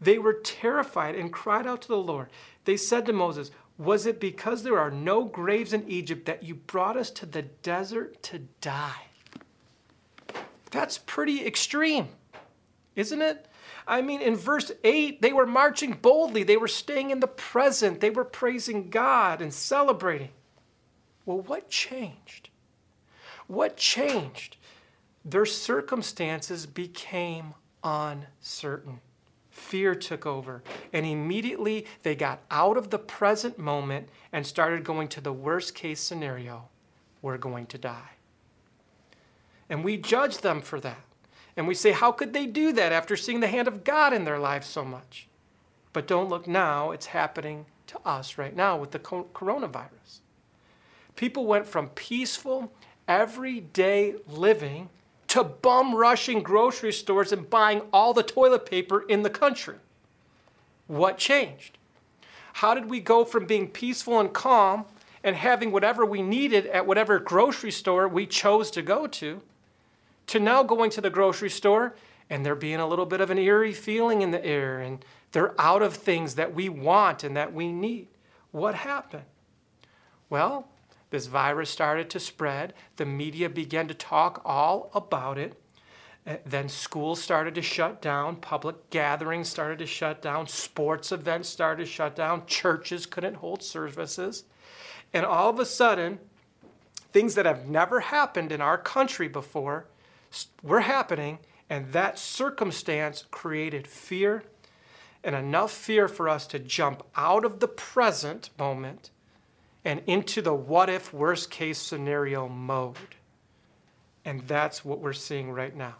They 0.00 0.18
were 0.18 0.34
terrified 0.34 1.14
and 1.14 1.32
cried 1.32 1.66
out 1.66 1.82
to 1.82 1.88
the 1.88 1.96
Lord. 1.96 2.28
They 2.64 2.76
said 2.76 3.06
to 3.06 3.12
Moses, 3.12 3.50
Was 3.76 4.06
it 4.06 4.20
because 4.20 4.62
there 4.62 4.78
are 4.78 4.90
no 4.90 5.24
graves 5.24 5.72
in 5.72 5.88
Egypt 5.88 6.26
that 6.26 6.42
you 6.42 6.54
brought 6.54 6.96
us 6.96 7.10
to 7.12 7.26
the 7.26 7.42
desert 7.42 8.22
to 8.24 8.40
die? 8.60 9.06
That's 10.70 10.98
pretty 10.98 11.46
extreme, 11.46 12.08
isn't 12.94 13.22
it? 13.22 13.46
I 13.86 14.02
mean, 14.02 14.20
in 14.20 14.36
verse 14.36 14.70
8, 14.84 15.22
they 15.22 15.32
were 15.32 15.46
marching 15.46 15.94
boldly. 15.94 16.42
They 16.42 16.58
were 16.58 16.68
staying 16.68 17.10
in 17.10 17.20
the 17.20 17.26
present. 17.26 18.00
They 18.00 18.10
were 18.10 18.24
praising 18.24 18.90
God 18.90 19.40
and 19.40 19.52
celebrating. 19.52 20.30
Well, 21.24 21.40
what 21.40 21.70
changed? 21.70 22.50
What 23.46 23.78
changed? 23.78 24.58
Their 25.24 25.46
circumstances 25.46 26.66
became 26.66 27.54
uncertain. 27.82 29.00
Fear 29.50 29.96
took 29.96 30.24
over, 30.24 30.62
and 30.92 31.04
immediately 31.04 31.86
they 32.02 32.14
got 32.14 32.40
out 32.50 32.76
of 32.76 32.90
the 32.90 32.98
present 32.98 33.58
moment 33.58 34.08
and 34.32 34.46
started 34.46 34.84
going 34.84 35.08
to 35.08 35.20
the 35.20 35.32
worst 35.32 35.74
case 35.74 36.00
scenario 36.00 36.68
we're 37.22 37.38
going 37.38 37.66
to 37.66 37.78
die. 37.78 38.10
And 39.68 39.84
we 39.84 39.96
judge 39.96 40.38
them 40.38 40.60
for 40.60 40.80
that. 40.80 41.00
And 41.56 41.66
we 41.66 41.74
say, 41.74 41.90
how 41.90 42.12
could 42.12 42.32
they 42.32 42.46
do 42.46 42.72
that 42.72 42.92
after 42.92 43.16
seeing 43.16 43.40
the 43.40 43.48
hand 43.48 43.66
of 43.66 43.82
God 43.82 44.12
in 44.12 44.24
their 44.24 44.38
lives 44.38 44.68
so 44.68 44.84
much? 44.84 45.26
But 45.92 46.06
don't 46.06 46.28
look 46.28 46.46
now, 46.46 46.92
it's 46.92 47.06
happening 47.06 47.66
to 47.88 47.98
us 48.04 48.38
right 48.38 48.54
now 48.54 48.76
with 48.76 48.92
the 48.92 48.98
coronavirus. 49.00 50.20
People 51.16 51.46
went 51.46 51.66
from 51.66 51.88
peaceful, 51.90 52.72
everyday 53.08 54.14
living 54.28 54.88
to 55.28 55.44
bum 55.44 55.94
rushing 55.94 56.42
grocery 56.42 56.92
stores 56.92 57.32
and 57.32 57.48
buying 57.48 57.82
all 57.92 58.14
the 58.14 58.22
toilet 58.22 58.66
paper 58.66 59.02
in 59.02 59.22
the 59.22 59.30
country. 59.30 59.76
What 60.86 61.18
changed? 61.18 61.78
How 62.54 62.74
did 62.74 62.88
we 62.90 63.00
go 63.00 63.24
from 63.24 63.46
being 63.46 63.68
peaceful 63.68 64.18
and 64.18 64.32
calm 64.32 64.86
and 65.22 65.36
having 65.36 65.70
whatever 65.70 66.04
we 66.04 66.22
needed 66.22 66.66
at 66.66 66.86
whatever 66.86 67.18
grocery 67.18 67.70
store 67.70 68.08
we 68.08 68.26
chose 68.26 68.70
to 68.72 68.82
go 68.82 69.06
to 69.06 69.42
to 70.28 70.40
now 70.40 70.62
going 70.62 70.90
to 70.90 71.00
the 71.00 71.10
grocery 71.10 71.50
store 71.50 71.94
and 72.30 72.44
there 72.44 72.54
being 72.54 72.80
a 72.80 72.86
little 72.86 73.06
bit 73.06 73.20
of 73.20 73.30
an 73.30 73.38
eerie 73.38 73.72
feeling 73.72 74.22
in 74.22 74.30
the 74.30 74.44
air 74.44 74.80
and 74.80 75.04
they're 75.32 75.58
out 75.60 75.82
of 75.82 75.94
things 75.94 76.34
that 76.36 76.54
we 76.54 76.68
want 76.68 77.22
and 77.22 77.36
that 77.36 77.52
we 77.52 77.70
need. 77.70 78.08
What 78.50 78.74
happened? 78.74 79.24
Well, 80.30 80.68
this 81.10 81.26
virus 81.26 81.70
started 81.70 82.10
to 82.10 82.20
spread. 82.20 82.74
The 82.96 83.06
media 83.06 83.48
began 83.48 83.88
to 83.88 83.94
talk 83.94 84.42
all 84.44 84.90
about 84.94 85.38
it. 85.38 85.60
Uh, 86.26 86.36
then 86.44 86.68
schools 86.68 87.22
started 87.22 87.54
to 87.54 87.62
shut 87.62 88.02
down, 88.02 88.36
public 88.36 88.90
gatherings 88.90 89.48
started 89.48 89.78
to 89.78 89.86
shut 89.86 90.20
down, 90.20 90.46
sports 90.46 91.10
events 91.10 91.48
started 91.48 91.84
to 91.84 91.90
shut 91.90 92.14
down, 92.14 92.44
churches 92.46 93.06
couldn't 93.06 93.36
hold 93.36 93.62
services. 93.62 94.44
And 95.14 95.24
all 95.24 95.48
of 95.48 95.58
a 95.58 95.64
sudden, 95.64 96.18
things 97.12 97.34
that 97.34 97.46
have 97.46 97.66
never 97.66 98.00
happened 98.00 98.52
in 98.52 98.60
our 98.60 98.76
country 98.76 99.28
before 99.28 99.86
were 100.62 100.80
happening, 100.80 101.38
and 101.70 101.92
that 101.92 102.18
circumstance 102.18 103.24
created 103.30 103.86
fear 103.86 104.42
and 105.24 105.34
enough 105.34 105.72
fear 105.72 106.08
for 106.08 106.28
us 106.28 106.46
to 106.48 106.58
jump 106.58 107.02
out 107.16 107.44
of 107.44 107.60
the 107.60 107.68
present 107.68 108.50
moment 108.58 109.10
and 109.84 110.02
into 110.06 110.42
the 110.42 110.54
what 110.54 110.88
if 110.90 111.12
worst 111.12 111.50
case 111.50 111.78
scenario 111.78 112.48
mode. 112.48 112.96
And 114.24 114.46
that's 114.46 114.84
what 114.84 115.00
we're 115.00 115.12
seeing 115.12 115.52
right 115.52 115.74
now. 115.74 115.96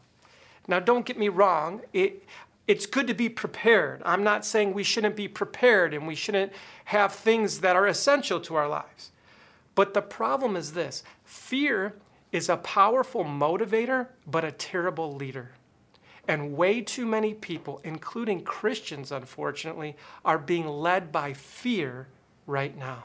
Now, 0.67 0.81
don't 0.81 1.07
get 1.07 1.19
me 1.19 1.29
wrong, 1.29 1.81
it, 1.93 2.25
it's 2.67 2.85
good 2.85 3.07
to 3.07 3.15
be 3.15 3.31
prepared. 3.31 4.03
I'm 4.05 4.23
not 4.23 4.45
saying 4.45 4.75
we 4.75 4.83
shouldn't 4.83 5.17
be 5.17 5.27
prepared 5.27 5.95
and 5.95 6.07
we 6.07 6.15
shouldn't 6.15 6.53
have 6.85 7.15
things 7.15 7.61
that 7.61 7.75
are 7.75 7.87
essential 7.87 8.39
to 8.41 8.55
our 8.57 8.69
lives. 8.69 9.11
But 9.75 9.95
the 9.95 10.03
problem 10.03 10.57
is 10.57 10.73
this 10.73 11.03
fear 11.25 11.95
is 12.31 12.51
a 12.51 12.59
powerful 12.59 13.25
motivator, 13.25 14.09
but 14.27 14.45
a 14.45 14.53
terrible 14.53 15.15
leader. 15.15 15.53
And 16.27 16.55
way 16.55 16.83
too 16.83 17.07
many 17.07 17.33
people, 17.33 17.81
including 17.85 18.43
Christians, 18.43 19.13
unfortunately, 19.13 19.97
are 20.27 20.37
being 20.37 20.69
led 20.69 21.11
by 21.11 21.33
fear 21.33 22.09
right 22.47 22.77
now. 22.77 23.05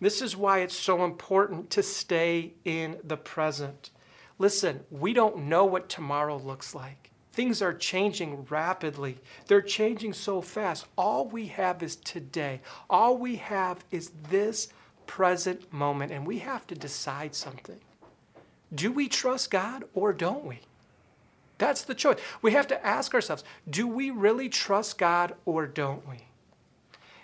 This 0.00 0.20
is 0.20 0.36
why 0.36 0.60
it's 0.60 0.76
so 0.76 1.04
important 1.04 1.70
to 1.70 1.82
stay 1.82 2.52
in 2.64 2.98
the 3.02 3.16
present. 3.16 3.90
Listen, 4.38 4.84
we 4.90 5.12
don't 5.12 5.48
know 5.48 5.64
what 5.64 5.88
tomorrow 5.88 6.36
looks 6.36 6.74
like. 6.74 7.10
Things 7.32 7.60
are 7.60 7.74
changing 7.74 8.46
rapidly. 8.48 9.18
They're 9.46 9.62
changing 9.62 10.12
so 10.12 10.40
fast. 10.40 10.86
All 10.96 11.26
we 11.28 11.46
have 11.48 11.82
is 11.82 11.96
today. 11.96 12.60
All 12.88 13.16
we 13.16 13.36
have 13.36 13.84
is 13.90 14.10
this 14.30 14.68
present 15.06 15.72
moment, 15.72 16.12
and 16.12 16.26
we 16.26 16.38
have 16.38 16.66
to 16.68 16.74
decide 16.74 17.34
something. 17.34 17.78
Do 18.74 18.90
we 18.90 19.08
trust 19.08 19.50
God 19.50 19.84
or 19.94 20.12
don't 20.12 20.44
we? 20.44 20.60
That's 21.58 21.82
the 21.82 21.94
choice. 21.94 22.18
We 22.42 22.52
have 22.52 22.66
to 22.68 22.86
ask 22.86 23.14
ourselves 23.14 23.44
do 23.68 23.86
we 23.86 24.10
really 24.10 24.48
trust 24.48 24.98
God 24.98 25.34
or 25.44 25.66
don't 25.66 26.06
we? 26.08 26.25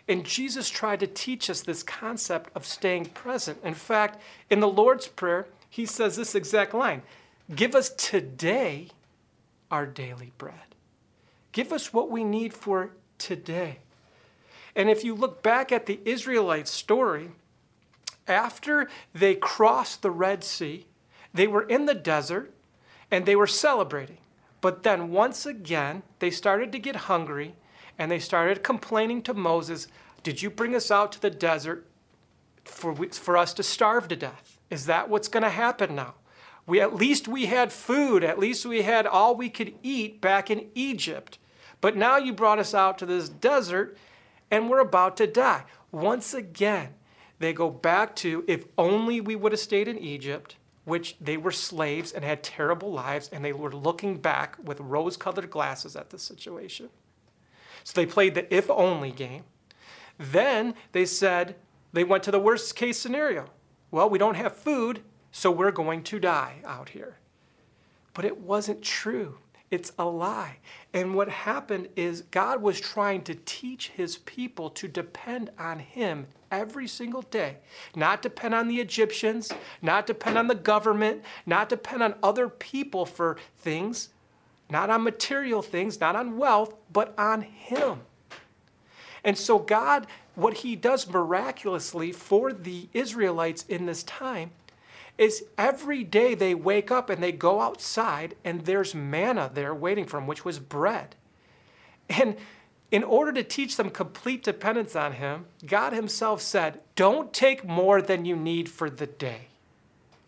And 0.08 0.24
Jesus 0.24 0.68
tried 0.68 1.00
to 1.00 1.06
teach 1.06 1.48
us 1.48 1.60
this 1.60 1.82
concept 1.82 2.50
of 2.54 2.66
staying 2.66 3.06
present. 3.06 3.58
In 3.62 3.74
fact, 3.74 4.20
in 4.50 4.60
the 4.60 4.68
Lord's 4.68 5.06
Prayer, 5.06 5.46
he 5.68 5.86
says 5.86 6.16
this 6.16 6.34
exact 6.34 6.74
line 6.74 7.02
Give 7.54 7.74
us 7.74 7.90
today 7.90 8.88
our 9.70 9.86
daily 9.86 10.32
bread. 10.38 10.74
Give 11.52 11.72
us 11.72 11.92
what 11.92 12.10
we 12.10 12.24
need 12.24 12.52
for 12.52 12.90
today. 13.18 13.78
And 14.74 14.88
if 14.88 15.04
you 15.04 15.14
look 15.14 15.42
back 15.42 15.70
at 15.70 15.86
the 15.86 16.00
Israelites' 16.04 16.70
story, 16.70 17.30
after 18.26 18.88
they 19.14 19.34
crossed 19.34 20.02
the 20.02 20.10
Red 20.10 20.44
Sea, 20.44 20.86
they 21.34 21.46
were 21.46 21.62
in 21.62 21.86
the 21.86 21.94
desert 21.94 22.52
and 23.10 23.26
they 23.26 23.36
were 23.36 23.46
celebrating. 23.46 24.18
But 24.60 24.82
then 24.82 25.10
once 25.10 25.44
again, 25.44 26.02
they 26.20 26.30
started 26.30 26.72
to 26.72 26.78
get 26.78 26.96
hungry 26.96 27.54
and 27.98 28.10
they 28.10 28.18
started 28.18 28.62
complaining 28.62 29.22
to 29.22 29.34
Moses, 29.34 29.88
Did 30.22 30.42
you 30.42 30.50
bring 30.50 30.74
us 30.74 30.90
out 30.90 31.12
to 31.12 31.20
the 31.20 31.30
desert 31.30 31.86
for, 32.64 32.94
for 32.94 33.36
us 33.36 33.52
to 33.54 33.62
starve 33.62 34.08
to 34.08 34.16
death? 34.16 34.58
Is 34.70 34.86
that 34.86 35.08
what's 35.08 35.28
going 35.28 35.42
to 35.42 35.50
happen 35.50 35.94
now? 35.94 36.14
We, 36.66 36.80
at 36.80 36.94
least 36.94 37.28
we 37.28 37.46
had 37.46 37.72
food. 37.72 38.22
At 38.24 38.38
least 38.38 38.64
we 38.64 38.82
had 38.82 39.06
all 39.06 39.34
we 39.34 39.50
could 39.50 39.74
eat 39.82 40.20
back 40.20 40.50
in 40.50 40.68
Egypt. 40.74 41.38
But 41.80 41.96
now 41.96 42.16
you 42.16 42.32
brought 42.32 42.60
us 42.60 42.74
out 42.74 42.98
to 42.98 43.06
this 43.06 43.28
desert 43.28 43.96
and 44.50 44.68
we're 44.68 44.80
about 44.80 45.16
to 45.16 45.26
die. 45.26 45.64
Once 45.90 46.34
again, 46.34 46.90
they 47.38 47.52
go 47.52 47.70
back 47.70 48.14
to 48.16 48.44
if 48.46 48.64
only 48.78 49.20
we 49.20 49.34
would 49.34 49.52
have 49.52 49.60
stayed 49.60 49.88
in 49.88 49.98
Egypt, 49.98 50.56
which 50.84 51.16
they 51.20 51.36
were 51.36 51.50
slaves 51.50 52.12
and 52.12 52.24
had 52.24 52.42
terrible 52.42 52.92
lives, 52.92 53.28
and 53.32 53.44
they 53.44 53.52
were 53.52 53.72
looking 53.72 54.18
back 54.18 54.56
with 54.62 54.78
rose 54.80 55.16
colored 55.16 55.50
glasses 55.50 55.96
at 55.96 56.10
the 56.10 56.18
situation. 56.18 56.88
So 57.84 58.00
they 58.00 58.06
played 58.06 58.34
the 58.34 58.54
if 58.54 58.70
only 58.70 59.10
game. 59.10 59.44
Then 60.18 60.74
they 60.92 61.04
said 61.04 61.56
they 61.92 62.04
went 62.04 62.22
to 62.24 62.30
the 62.30 62.40
worst 62.40 62.76
case 62.76 62.98
scenario. 62.98 63.46
Well, 63.90 64.08
we 64.08 64.18
don't 64.18 64.36
have 64.36 64.56
food, 64.56 65.02
so 65.30 65.50
we're 65.50 65.72
going 65.72 66.02
to 66.04 66.18
die 66.18 66.56
out 66.64 66.90
here. 66.90 67.18
But 68.14 68.24
it 68.24 68.38
wasn't 68.38 68.82
true. 68.82 69.38
It's 69.70 69.92
a 69.98 70.04
lie. 70.04 70.58
And 70.92 71.14
what 71.14 71.30
happened 71.30 71.88
is 71.96 72.24
God 72.30 72.60
was 72.60 72.78
trying 72.78 73.22
to 73.22 73.34
teach 73.34 73.88
his 73.88 74.18
people 74.18 74.68
to 74.68 74.86
depend 74.86 75.50
on 75.58 75.78
him 75.78 76.26
every 76.50 76.86
single 76.86 77.22
day. 77.22 77.56
Not 77.96 78.20
depend 78.20 78.54
on 78.54 78.68
the 78.68 78.80
Egyptians, 78.80 79.50
not 79.80 80.06
depend 80.06 80.36
on 80.36 80.46
the 80.46 80.54
government, 80.54 81.22
not 81.46 81.70
depend 81.70 82.02
on 82.02 82.16
other 82.22 82.50
people 82.50 83.06
for 83.06 83.38
things, 83.56 84.10
not 84.72 84.90
on 84.90 85.04
material 85.04 85.62
things, 85.62 86.00
not 86.00 86.16
on 86.16 86.36
wealth, 86.36 86.74
but 86.92 87.14
on 87.18 87.42
him. 87.42 88.00
And 89.22 89.38
so, 89.38 89.58
God, 89.58 90.06
what 90.34 90.54
he 90.54 90.74
does 90.74 91.06
miraculously 91.06 92.10
for 92.10 92.52
the 92.52 92.88
Israelites 92.92 93.64
in 93.68 93.86
this 93.86 94.02
time 94.02 94.50
is 95.18 95.44
every 95.58 96.02
day 96.02 96.34
they 96.34 96.54
wake 96.54 96.90
up 96.90 97.10
and 97.10 97.22
they 97.22 97.32
go 97.32 97.60
outside 97.60 98.34
and 98.44 98.64
there's 98.64 98.94
manna 98.94 99.50
there 99.52 99.74
waiting 99.74 100.06
for 100.06 100.16
them, 100.16 100.26
which 100.26 100.44
was 100.44 100.58
bread. 100.58 101.14
And 102.08 102.36
in 102.90 103.04
order 103.04 103.32
to 103.32 103.44
teach 103.44 103.76
them 103.76 103.90
complete 103.90 104.42
dependence 104.42 104.96
on 104.96 105.12
Him, 105.12 105.46
God 105.66 105.92
Himself 105.92 106.40
said, 106.40 106.80
Don't 106.96 107.32
take 107.32 107.64
more 107.64 108.02
than 108.02 108.24
you 108.24 108.34
need 108.34 108.68
for 108.68 108.90
the 108.90 109.06
day. 109.06 109.48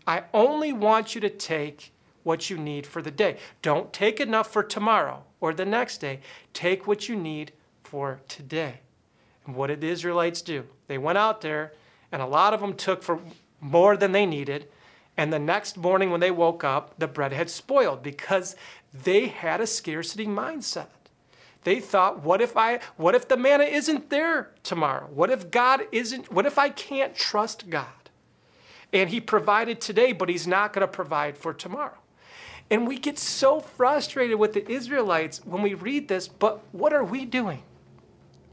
I 0.06 0.24
only 0.34 0.72
want 0.72 1.14
you 1.14 1.20
to 1.22 1.30
take 1.30 1.92
what 2.24 2.50
you 2.50 2.58
need 2.58 2.86
for 2.86 3.00
the 3.00 3.10
day. 3.10 3.36
Don't 3.62 3.92
take 3.92 4.18
enough 4.18 4.52
for 4.52 4.62
tomorrow 4.62 5.22
or 5.40 5.54
the 5.54 5.64
next 5.64 5.98
day. 5.98 6.20
Take 6.52 6.86
what 6.86 7.08
you 7.08 7.14
need 7.14 7.52
for 7.82 8.20
today. 8.28 8.80
And 9.46 9.54
what 9.54 9.68
did 9.68 9.80
the 9.80 9.88
Israelites 9.88 10.42
do? 10.42 10.64
They 10.88 10.98
went 10.98 11.18
out 11.18 11.42
there, 11.42 11.72
and 12.10 12.20
a 12.20 12.26
lot 12.26 12.54
of 12.54 12.60
them 12.60 12.74
took 12.74 13.02
for 13.02 13.20
more 13.60 13.96
than 13.96 14.12
they 14.12 14.26
needed. 14.26 14.68
And 15.16 15.32
the 15.32 15.38
next 15.38 15.76
morning, 15.76 16.10
when 16.10 16.20
they 16.20 16.30
woke 16.30 16.64
up, 16.64 16.98
the 16.98 17.06
bread 17.06 17.32
had 17.32 17.50
spoiled 17.50 18.02
because 18.02 18.56
they 18.92 19.28
had 19.28 19.60
a 19.60 19.66
scarcity 19.66 20.26
mindset. 20.26 20.88
They 21.62 21.80
thought, 21.80 22.22
what 22.22 22.40
if 22.40 22.56
I 22.56 22.80
what 22.96 23.14
if 23.14 23.26
the 23.26 23.36
manna 23.36 23.64
isn't 23.64 24.10
there 24.10 24.50
tomorrow? 24.62 25.08
What 25.12 25.30
if 25.30 25.50
God 25.50 25.86
isn't 25.92 26.30
what 26.30 26.46
if 26.46 26.58
I 26.58 26.68
can't 26.68 27.14
trust 27.14 27.70
God? 27.70 27.86
And 28.92 29.10
he 29.10 29.20
provided 29.20 29.80
today, 29.80 30.12
but 30.12 30.28
he's 30.28 30.46
not 30.46 30.72
going 30.72 30.86
to 30.86 30.92
provide 30.92 31.36
for 31.38 31.52
tomorrow. 31.54 31.98
And 32.70 32.86
we 32.88 32.98
get 32.98 33.18
so 33.18 33.60
frustrated 33.60 34.38
with 34.38 34.54
the 34.54 34.70
Israelites 34.70 35.40
when 35.44 35.62
we 35.62 35.74
read 35.74 36.08
this, 36.08 36.28
but 36.28 36.62
what 36.72 36.92
are 36.92 37.04
we 37.04 37.24
doing? 37.24 37.62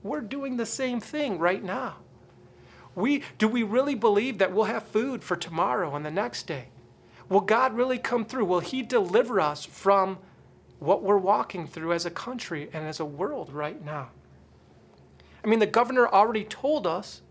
We're 0.04 0.22
doing 0.22 0.58
the 0.58 0.66
same 0.66 1.00
thing 1.00 1.40
right 1.40 1.64
now. 1.64 1.98
We, 2.94 3.24
do 3.38 3.48
we 3.48 3.64
really 3.64 3.96
believe 3.96 4.40
that 4.40 4.52
we'll 4.52 4.66
have 4.66 4.84
food 4.84 5.24
for 5.24 5.36
tomorrow 5.36 5.96
and 5.96 6.06
the 6.06 6.12
next 6.12 6.46
day? 6.46 6.68
Will 7.30 7.40
God 7.40 7.74
really 7.74 7.98
come 7.98 8.26
through? 8.26 8.46
Will 8.46 8.60
He 8.60 8.82
deliver 8.82 9.40
us 9.40 9.64
from 9.64 10.18
what 10.80 11.04
we're 11.04 11.18
walking 11.18 11.68
through 11.68 11.94
as 11.94 12.06
a 12.06 12.12
country 12.12 12.70
and 12.74 12.86
as 12.86 13.00
a 13.00 13.06
world 13.06 13.54
right 13.54 13.84
now? 13.84 14.10
I 15.44 15.48
mean, 15.48 15.60
the 15.60 15.66
governor 15.66 16.08
already 16.08 16.44
told 16.44 16.86
us 16.86 17.22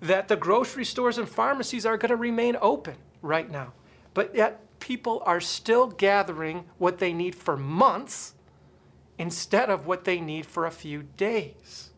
that 0.00 0.28
the 0.28 0.36
grocery 0.36 0.84
stores 0.84 1.16
and 1.16 1.28
pharmacies 1.28 1.86
are 1.86 1.96
going 1.96 2.10
to 2.10 2.16
remain 2.16 2.56
open 2.60 2.96
right 3.22 3.50
now. 3.50 3.72
But 4.12 4.34
yet, 4.34 4.65
people 4.80 5.22
are 5.24 5.40
still 5.40 5.86
gathering 5.86 6.64
what 6.78 6.98
they 6.98 7.12
need 7.12 7.34
for 7.34 7.56
months 7.56 8.34
instead 9.18 9.70
of 9.70 9.86
what 9.86 10.04
they 10.04 10.20
need 10.20 10.46
for 10.46 10.66
a 10.66 10.70
few 10.70 11.04
days. 11.16 11.90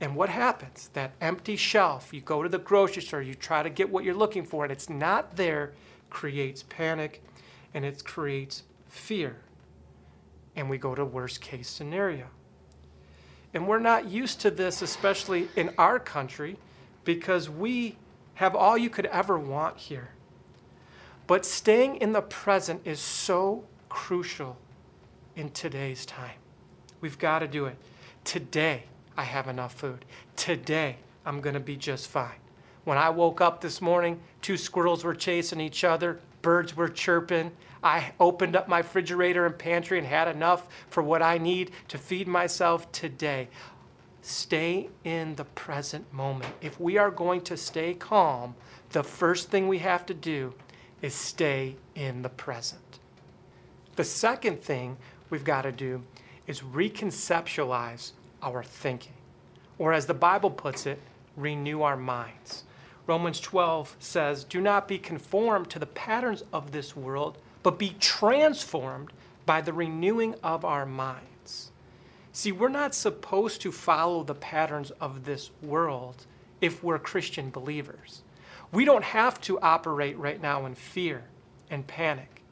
And 0.00 0.16
what 0.16 0.30
happens? 0.30 0.88
That 0.94 1.12
empty 1.20 1.56
shelf, 1.56 2.14
you 2.14 2.20
go 2.20 2.42
to 2.42 2.48
the 2.48 2.58
grocery 2.58 3.02
store, 3.02 3.20
you 3.20 3.34
try 3.34 3.62
to 3.62 3.68
get 3.68 3.90
what 3.90 4.04
you're 4.04 4.14
looking 4.14 4.44
for, 4.44 4.64
and 4.64 4.72
it's 4.72 4.88
not 4.88 5.36
there, 5.36 5.72
creates 6.08 6.64
panic 6.64 7.22
and 7.72 7.84
it 7.84 8.04
creates 8.04 8.64
fear. 8.88 9.36
And 10.56 10.68
we 10.68 10.78
go 10.78 10.94
to 10.94 11.04
worst 11.04 11.40
case 11.40 11.68
scenario. 11.68 12.26
And 13.54 13.66
we're 13.66 13.78
not 13.78 14.08
used 14.08 14.40
to 14.40 14.50
this, 14.50 14.82
especially 14.82 15.48
in 15.56 15.70
our 15.78 15.98
country, 15.98 16.56
because 17.04 17.48
we 17.48 17.96
have 18.34 18.54
all 18.54 18.76
you 18.76 18.90
could 18.90 19.06
ever 19.06 19.38
want 19.38 19.76
here. 19.76 20.10
But 21.30 21.46
staying 21.46 21.98
in 21.98 22.10
the 22.10 22.22
present 22.22 22.80
is 22.84 22.98
so 22.98 23.62
crucial 23.88 24.56
in 25.36 25.50
today's 25.50 26.04
time. 26.04 26.40
We've 27.00 27.20
got 27.20 27.38
to 27.38 27.46
do 27.46 27.66
it 27.66 27.76
today. 28.24 28.82
I 29.16 29.22
have 29.22 29.46
enough 29.46 29.74
food. 29.74 30.04
Today, 30.34 30.96
I'm 31.24 31.40
going 31.40 31.54
to 31.54 31.60
be 31.60 31.76
just 31.76 32.08
fine. 32.08 32.40
When 32.82 32.98
I 32.98 33.10
woke 33.10 33.40
up 33.40 33.60
this 33.60 33.80
morning, 33.80 34.18
two 34.42 34.56
squirrels 34.56 35.04
were 35.04 35.14
chasing 35.14 35.60
each 35.60 35.84
other, 35.84 36.18
birds 36.42 36.76
were 36.76 36.88
chirping. 36.88 37.52
I 37.80 38.10
opened 38.18 38.56
up 38.56 38.66
my 38.66 38.78
refrigerator 38.78 39.46
and 39.46 39.56
pantry 39.56 39.98
and 39.98 40.06
had 40.08 40.26
enough 40.26 40.66
for 40.88 41.00
what 41.00 41.22
I 41.22 41.38
need 41.38 41.70
to 41.86 41.96
feed 41.96 42.26
myself 42.26 42.90
today. 42.90 43.46
Stay 44.22 44.88
in 45.04 45.36
the 45.36 45.44
present 45.44 46.12
moment. 46.12 46.52
If 46.60 46.80
we 46.80 46.98
are 46.98 47.12
going 47.12 47.42
to 47.42 47.56
stay 47.56 47.94
calm, 47.94 48.56
the 48.90 49.04
first 49.04 49.48
thing 49.48 49.68
we 49.68 49.78
have 49.78 50.04
to 50.06 50.14
do 50.14 50.54
is 51.02 51.14
stay 51.14 51.76
in 51.94 52.22
the 52.22 52.28
present. 52.28 52.98
The 53.96 54.04
second 54.04 54.62
thing 54.62 54.96
we've 55.28 55.44
got 55.44 55.62
to 55.62 55.72
do 55.72 56.02
is 56.46 56.60
reconceptualize 56.60 58.12
our 58.42 58.62
thinking. 58.62 59.12
Or, 59.78 59.92
as 59.92 60.06
the 60.06 60.14
Bible 60.14 60.50
puts 60.50 60.86
it, 60.86 61.00
renew 61.36 61.82
our 61.82 61.96
minds. 61.96 62.64
Romans 63.06 63.40
12 63.40 63.96
says, 63.98 64.44
Do 64.44 64.60
not 64.60 64.86
be 64.86 64.98
conformed 64.98 65.70
to 65.70 65.78
the 65.78 65.86
patterns 65.86 66.44
of 66.52 66.72
this 66.72 66.94
world, 66.94 67.38
but 67.62 67.78
be 67.78 67.96
transformed 67.98 69.10
by 69.46 69.60
the 69.60 69.72
renewing 69.72 70.34
of 70.42 70.64
our 70.64 70.86
minds. 70.86 71.70
See, 72.32 72.52
we're 72.52 72.68
not 72.68 72.94
supposed 72.94 73.60
to 73.62 73.72
follow 73.72 74.22
the 74.22 74.34
patterns 74.34 74.92
of 75.00 75.24
this 75.24 75.50
world 75.62 76.26
if 76.60 76.84
we're 76.84 76.98
Christian 76.98 77.50
believers. 77.50 78.22
We 78.72 78.84
don't 78.84 79.04
have 79.04 79.40
to 79.42 79.58
operate 79.60 80.16
right 80.18 80.40
now 80.40 80.66
in 80.66 80.74
fear 80.74 81.24
and 81.70 81.86
panic 81.86 82.42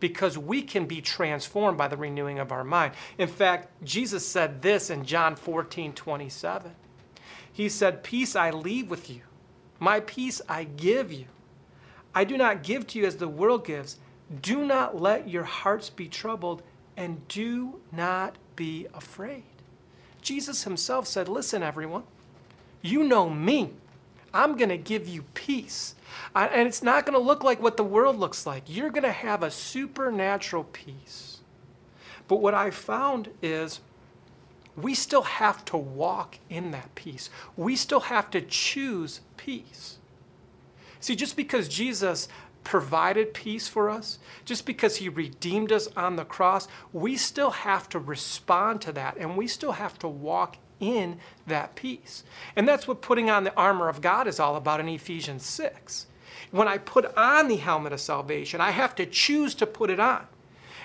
because 0.00 0.36
we 0.36 0.62
can 0.62 0.86
be 0.86 1.00
transformed 1.00 1.78
by 1.78 1.88
the 1.88 1.96
renewing 1.96 2.38
of 2.38 2.52
our 2.52 2.64
mind. 2.64 2.92
In 3.18 3.28
fact, 3.28 3.68
Jesus 3.82 4.26
said 4.26 4.60
this 4.62 4.90
in 4.90 5.04
John 5.04 5.36
14 5.36 5.92
27. 5.92 6.72
He 7.52 7.68
said, 7.70 8.02
Peace 8.02 8.36
I 8.36 8.50
leave 8.50 8.90
with 8.90 9.08
you, 9.08 9.22
my 9.80 10.00
peace 10.00 10.42
I 10.48 10.64
give 10.64 11.12
you. 11.12 11.26
I 12.14 12.24
do 12.24 12.36
not 12.36 12.62
give 12.62 12.86
to 12.88 12.98
you 12.98 13.06
as 13.06 13.16
the 13.16 13.28
world 13.28 13.64
gives. 13.64 13.98
Do 14.42 14.64
not 14.64 15.00
let 15.00 15.28
your 15.28 15.44
hearts 15.44 15.88
be 15.88 16.08
troubled, 16.08 16.62
and 16.96 17.26
do 17.28 17.80
not 17.92 18.36
be 18.56 18.86
afraid. 18.92 19.44
Jesus 20.20 20.64
himself 20.64 21.06
said, 21.06 21.28
Listen, 21.28 21.62
everyone, 21.62 22.02
you 22.82 23.04
know 23.04 23.30
me. 23.30 23.72
I'm 24.36 24.56
going 24.56 24.68
to 24.68 24.76
give 24.76 25.08
you 25.08 25.22
peace. 25.34 25.94
And 26.34 26.68
it's 26.68 26.82
not 26.82 27.06
going 27.06 27.18
to 27.18 27.24
look 27.24 27.42
like 27.42 27.62
what 27.62 27.76
the 27.76 27.84
world 27.84 28.18
looks 28.18 28.46
like. 28.46 28.64
You're 28.66 28.90
going 28.90 29.02
to 29.04 29.12
have 29.12 29.42
a 29.42 29.50
supernatural 29.50 30.64
peace. 30.64 31.38
But 32.28 32.42
what 32.42 32.54
I 32.54 32.70
found 32.70 33.30
is 33.40 33.80
we 34.76 34.94
still 34.94 35.22
have 35.22 35.64
to 35.66 35.76
walk 35.76 36.38
in 36.50 36.70
that 36.72 36.94
peace. 36.94 37.30
We 37.56 37.76
still 37.76 38.00
have 38.00 38.30
to 38.30 38.42
choose 38.42 39.20
peace. 39.36 39.98
See, 41.00 41.16
just 41.16 41.36
because 41.36 41.68
Jesus 41.68 42.28
provided 42.62 43.32
peace 43.32 43.68
for 43.68 43.88
us, 43.88 44.18
just 44.44 44.66
because 44.66 44.96
he 44.96 45.08
redeemed 45.08 45.72
us 45.72 45.88
on 45.96 46.16
the 46.16 46.24
cross, 46.24 46.68
we 46.92 47.16
still 47.16 47.50
have 47.50 47.88
to 47.90 47.98
respond 47.98 48.80
to 48.82 48.92
that 48.92 49.16
and 49.16 49.36
we 49.36 49.46
still 49.46 49.72
have 49.72 49.98
to 50.00 50.08
walk 50.08 50.56
in 50.80 51.18
that 51.46 51.74
peace. 51.74 52.24
And 52.54 52.68
that's 52.68 52.86
what 52.86 53.00
putting 53.00 53.30
on 53.30 53.44
the 53.44 53.54
armor 53.56 53.88
of 53.88 54.00
God 54.00 54.26
is 54.26 54.40
all 54.40 54.56
about 54.56 54.80
in 54.80 54.88
Ephesians 54.88 55.44
6. 55.44 56.06
When 56.50 56.68
I 56.68 56.78
put 56.78 57.16
on 57.16 57.48
the 57.48 57.56
helmet 57.56 57.92
of 57.92 58.00
salvation, 58.00 58.60
I 58.60 58.70
have 58.70 58.94
to 58.96 59.06
choose 59.06 59.54
to 59.56 59.66
put 59.66 59.90
it 59.90 60.00
on. 60.00 60.26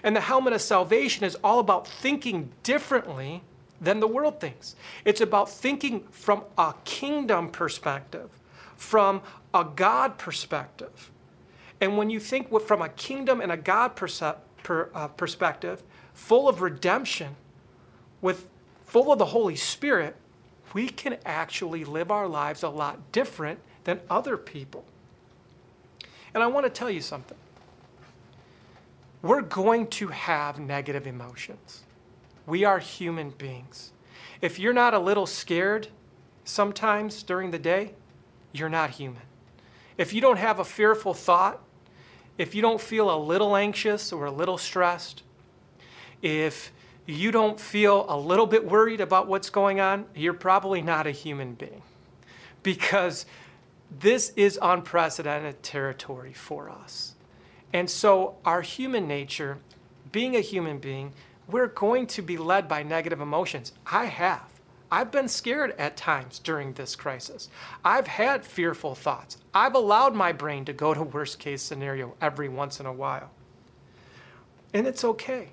And 0.04 0.16
the 0.16 0.22
helmet 0.22 0.54
of 0.54 0.62
salvation 0.62 1.24
is 1.24 1.38
all 1.44 1.60
about 1.60 1.88
thinking 1.88 2.52
differently 2.64 3.44
than 3.80 4.00
the 4.00 4.08
world 4.08 4.40
thinks. 4.40 4.76
It's 5.06 5.22
about 5.22 5.50
thinking 5.50 6.02
from 6.12 6.44
a 6.58 6.74
kingdom 6.84 7.50
perspective, 7.50 8.30
from 8.76 9.22
a 9.54 9.64
God 9.64 10.18
perspective. 10.18 11.12
And 11.80 11.98
when 11.98 12.10
you 12.10 12.20
think 12.20 12.52
from 12.62 12.82
a 12.82 12.90
kingdom 12.90 13.42
and 13.42 13.52
a 13.52 13.58
God 13.58 13.92
uh, 14.70 15.08
perspective, 15.10 15.84
full 16.14 16.48
of 16.48 16.62
redemption, 16.62 17.36
with 18.22 18.51
full 18.92 19.10
of 19.10 19.18
the 19.18 19.28
Holy 19.28 19.56
Spirit, 19.56 20.18
we 20.74 20.90
can 20.90 21.18
actually 21.26 21.86
live 21.86 22.12
our 22.12 22.28
lives 22.28 22.62
a 22.62 22.68
lot 22.68 23.14
different 23.14 23.58
than 23.86 24.02
other 24.10 24.36
people. 24.36 24.84
And 26.34 26.44
I 26.44 26.48
want 26.48 26.66
to 26.66 26.70
tell 26.70 26.90
you 26.90 27.00
something. 27.00 27.38
We're 29.22 29.44
going 29.44 29.88
to 29.88 30.10
have 30.10 30.60
negative 30.60 31.08
emotions. 31.08 31.84
We 32.46 32.66
are 32.66 32.80
human 32.80 33.30
beings. 33.30 33.94
If 34.42 34.60
you're 34.60 34.74
not 34.74 34.94
a 34.94 35.00
little 35.00 35.26
scared 35.26 35.88
sometimes 36.44 37.24
during 37.24 37.52
the 37.52 37.60
day, 37.60 37.94
you're 38.52 38.68
not 38.68 38.90
human. 38.90 39.22
If 39.98 40.12
you 40.12 40.20
don't 40.20 40.38
have 40.38 40.60
a 40.60 40.66
fearful 40.66 41.14
thought, 41.14 41.62
if 42.38 42.54
you 42.54 42.62
don't 42.62 42.82
feel 42.82 43.10
a 43.10 43.16
little 43.16 43.56
anxious 43.56 44.12
or 44.12 44.26
a 44.26 44.32
little 44.32 44.58
stressed, 44.58 45.24
if 46.22 46.74
you 47.06 47.32
don't 47.32 47.60
feel 47.60 48.06
a 48.08 48.18
little 48.18 48.46
bit 48.46 48.66
worried 48.66 49.02
about 49.02 49.28
what's 49.28 49.50
going 49.50 49.80
on, 49.80 50.06
you're 50.16 50.34
probably 50.34 50.82
not 50.82 51.08
a 51.08 51.12
human 51.12 51.54
being. 51.54 51.82
Because 52.64 53.26
this 54.00 54.32
is 54.36 54.60
unprecedented 54.62 55.64
territory 55.64 56.34
for 56.34 56.70
us. 56.70 57.16
And 57.74 57.90
so, 57.90 58.36
our 58.46 58.62
human 58.62 59.08
nature, 59.08 59.58
being 60.12 60.36
a 60.36 60.42
human 60.42 60.78
being, 60.78 61.14
we're 61.48 61.68
going 61.68 62.08
to 62.08 62.22
be 62.22 62.38
led 62.38 62.68
by 62.68 62.84
negative 62.84 63.22
emotions. 63.22 63.74
I 63.86 64.06
have. 64.06 64.44
I've 64.92 65.10
been 65.10 65.30
scared 65.30 65.74
at 65.78 65.96
times 65.96 66.40
during 66.40 66.74
this 66.74 66.98
crisis. 66.98 67.50
I've 67.84 68.08
had 68.08 68.46
fearful 68.46 68.94
thoughts. 68.94 69.38
I've 69.54 69.76
allowed 69.76 70.14
my 70.14 70.34
brain 70.34 70.66
to 70.66 70.74
go 70.74 70.94
to 70.94 71.02
worst 71.02 71.40
case 71.40 71.62
scenario 71.62 72.14
every 72.22 72.50
once 72.50 72.82
in 72.82 72.86
a 72.86 72.92
while. 72.92 73.32
And 74.74 74.86
it's 74.86 75.06
okay. 75.06 75.50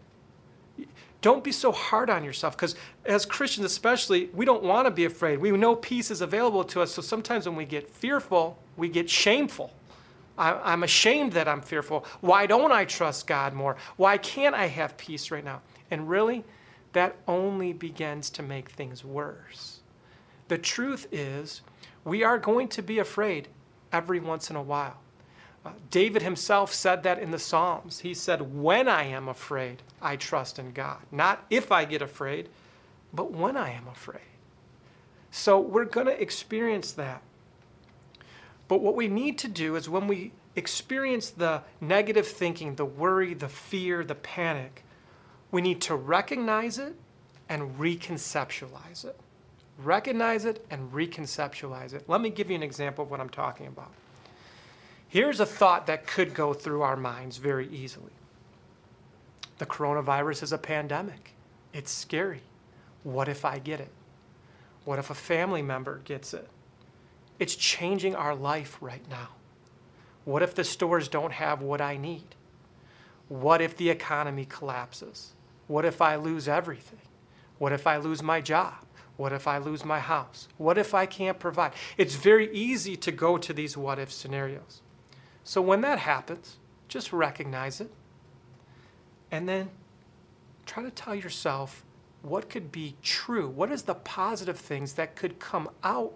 Don't 1.21 1.43
be 1.43 1.51
so 1.51 1.73
hard 1.73 2.11
on 2.11 2.23
yourself 2.23 2.57
because, 2.57 2.77
as 3.05 3.27
Christians 3.27 3.67
especially, 3.67 4.31
we 4.33 4.45
don't 4.45 4.63
want 4.63 4.87
to 4.87 4.91
be 4.91 5.05
afraid. 5.05 5.39
We 5.39 5.51
know 5.51 5.75
peace 5.75 6.11
is 6.11 6.21
available 6.21 6.63
to 6.65 6.81
us. 6.81 6.93
So 6.93 7.03
sometimes 7.03 7.47
when 7.47 7.57
we 7.57 7.65
get 7.65 7.91
fearful, 7.91 8.57
we 8.77 8.89
get 8.89 9.11
shameful. 9.11 9.73
I, 10.39 10.73
am 10.73 10.85
ashamed 10.85 11.33
that 11.33 11.49
I'm 11.49 11.61
fearful. 11.61 12.07
Why 12.21 12.47
don't 12.47 12.71
I 12.71 12.85
trust 12.85 13.27
God 13.27 13.53
more? 13.53 13.77
Why 13.97 14.17
can't 14.19 14.55
I 14.55 14.67
have 14.67 14.97
peace 14.97 15.33
right 15.33 15.45
now? 15.45 15.61
And 15.91 16.09
really, 16.09 16.45
that 16.93 17.17
only 17.27 17.73
begins 17.73 18.31
to 18.31 18.43
make 18.43 18.71
things 18.71 19.05
worse. 19.05 19.81
The 20.47 20.59
truth 20.59 21.09
is, 21.11 21.63
we 22.05 22.23
are 22.23 22.39
going 22.39 22.69
to 22.69 22.83
be 22.83 23.01
afraid 23.01 23.49
every 23.93 24.21
once 24.21 24.51
in 24.51 24.57
a 24.57 24.63
while. 24.63 24.99
David 25.91 26.23
himself 26.23 26.73
said 26.73 27.03
that 27.03 27.19
in 27.19 27.31
the 27.31 27.39
Psalms. 27.39 28.01
He 28.01 28.15
said, 28.15 28.55
When 28.55 28.89
I 28.89 29.05
am 29.05 29.29
afraid, 29.29 29.83
I 30.01 30.17
trust 30.17 30.59
in 30.59 30.73
God. 30.73 30.99
Not 31.11 31.45
if 31.51 31.73
I 31.73 31.85
get 31.85 32.03
afraid, 32.03 32.49
but 33.13 33.33
when 33.33 33.57
I 33.57 33.71
am 33.71 33.87
afraid. 33.89 34.21
So 35.31 35.61
we're 35.61 35.85
going 35.85 36.07
to 36.07 36.21
experience 36.21 36.93
that. 36.93 37.23
But 38.67 38.81
what 38.81 38.95
we 38.95 39.09
need 39.09 39.39
to 39.39 39.49
do 39.49 39.77
is 39.77 39.89
when 39.89 40.07
we 40.07 40.33
experience 40.57 41.31
the 41.31 41.63
negative 41.81 42.27
thinking, 42.27 42.75
the 42.75 42.85
worry, 42.85 43.35
the 43.35 43.49
fear, 43.49 44.05
the 44.05 44.15
panic, 44.15 44.85
we 45.51 45.63
need 45.63 45.81
to 45.83 45.95
recognize 45.95 46.79
it 46.79 46.95
and 47.49 47.79
reconceptualize 47.79 49.05
it. 49.05 49.19
Recognize 49.79 50.45
it 50.45 50.65
and 50.71 50.93
reconceptualize 50.93 51.95
it. 51.95 52.05
Let 52.09 52.21
me 52.21 52.31
give 52.31 52.51
you 52.51 52.57
an 52.57 52.63
example 52.63 53.05
of 53.05 53.11
what 53.11 53.21
I'm 53.21 53.31
talking 53.31 53.67
about. 53.67 53.93
Here's 55.09 55.41
a 55.41 55.47
thought 55.47 55.87
that 55.87 56.07
could 56.07 56.35
go 56.35 56.53
through 56.53 56.83
our 56.83 56.97
minds 56.97 57.39
very 57.39 57.69
easily 57.69 58.13
the 59.59 59.67
coronavirus 59.67 60.45
is 60.45 60.53
a 60.53 60.59
pandemic. 60.59 61.35
It's 61.73 61.91
scary. 61.91 62.43
What 63.03 63.29
if 63.29 63.45
I 63.45 63.59
get 63.59 63.81
it? 63.81 63.91
What 64.85 64.99
if 64.99 65.11
a 65.11 65.15
family 65.15 65.63
member 65.63 65.99
gets 66.05 66.33
it? 66.33 66.49
It's 67.39 67.55
changing 67.55 68.15
our 68.15 68.35
life 68.35 68.79
right 68.81 69.03
now. 69.11 69.29
What 70.25 70.43
if 70.43 70.55
the 70.55 70.65
stores 70.65 71.09
don't 71.09 71.33
have 71.33 71.61
what 71.61 71.81
I 71.81 71.97
need? 71.97 72.35
What 73.29 73.61
if 73.61 73.77
the 73.77 73.91
economy 73.91 74.45
collapses? 74.45 75.35
What 75.67 75.85
if 75.85 76.01
I 76.01 76.17
lose 76.17 76.49
everything? 76.49 77.01
What 77.59 77.73
if 77.73 77.87
I 77.87 77.97
lose 77.97 78.23
my 78.23 78.41
job? 78.41 78.75
What 79.17 79.33
if 79.33 79.49
I 79.49 79.59
lose 79.59 79.85
my 79.85 79.99
house? 79.99 80.49
What 80.57 80.79
if 80.79 80.95
I 80.95 81.05
can't 81.05 81.39
provide? 81.39 81.73
It's 81.97 82.15
very 82.15 82.53
easy 82.55 82.97
to 82.97 83.11
go 83.11 83.37
to 83.39 83.53
these 83.53 83.77
what 83.77 83.99
if 83.99 84.13
scenarios. 84.13 84.83
So 85.49 85.63
when 85.63 85.81
that 85.81 85.99
happens, 85.99 86.59
just 86.89 87.11
recognize 87.11 87.81
it 87.81 87.91
and 89.31 89.49
then 89.49 89.71
try 90.67 90.83
to 90.83 90.91
tell 90.91 91.15
yourself 91.15 91.87
what 92.21 92.51
could 92.51 92.71
be 92.71 92.97
true. 93.03 93.49
What 93.49 93.73
is 93.73 93.85
the 93.85 93.95
positive 93.95 94.59
things 94.59 94.93
that 94.93 95.17
could 95.17 95.39
come 95.39 95.71
out 95.83 96.13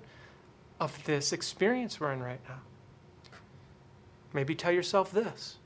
of 0.79 1.03
this 1.05 1.33
experience 1.33 1.99
we're 1.99 2.13
in 2.13 2.23
right 2.23 2.43
now? 2.47 2.61
Maybe 4.35 4.55
tell 4.55 4.71
yourself 4.71 5.11
this 5.11 5.57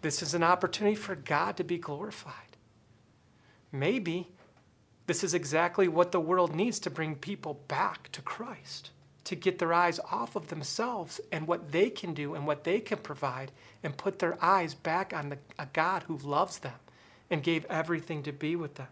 this 0.00 0.22
is 0.22 0.32
an 0.32 0.42
opportunity 0.42 0.96
for 0.96 1.14
God 1.14 1.58
to 1.58 1.64
be 1.64 1.76
glorified. 1.76 2.56
Maybe 3.70 4.28
this 5.06 5.22
is 5.22 5.34
exactly 5.34 5.88
what 5.88 6.10
the 6.10 6.20
world 6.20 6.56
needs 6.56 6.78
to 6.78 6.88
bring 6.88 7.16
people 7.16 7.60
back 7.68 8.10
to 8.12 8.22
Christ 8.22 8.92
to 9.28 9.36
get 9.36 9.58
their 9.58 9.74
eyes 9.74 10.00
off 10.10 10.36
of 10.36 10.48
themselves 10.48 11.20
and 11.30 11.46
what 11.46 11.70
they 11.70 11.90
can 11.90 12.14
do 12.14 12.34
and 12.34 12.46
what 12.46 12.64
they 12.64 12.80
can 12.80 12.96
provide 12.96 13.52
and 13.82 13.94
put 13.94 14.18
their 14.18 14.42
eyes 14.42 14.72
back 14.72 15.12
on 15.12 15.28
the, 15.28 15.36
a 15.58 15.66
God 15.74 16.02
who 16.04 16.16
loves 16.16 16.60
them 16.60 16.72
and 17.28 17.42
gave 17.42 17.66
everything 17.66 18.22
to 18.22 18.32
be 18.32 18.56
with 18.56 18.76
them. 18.76 18.86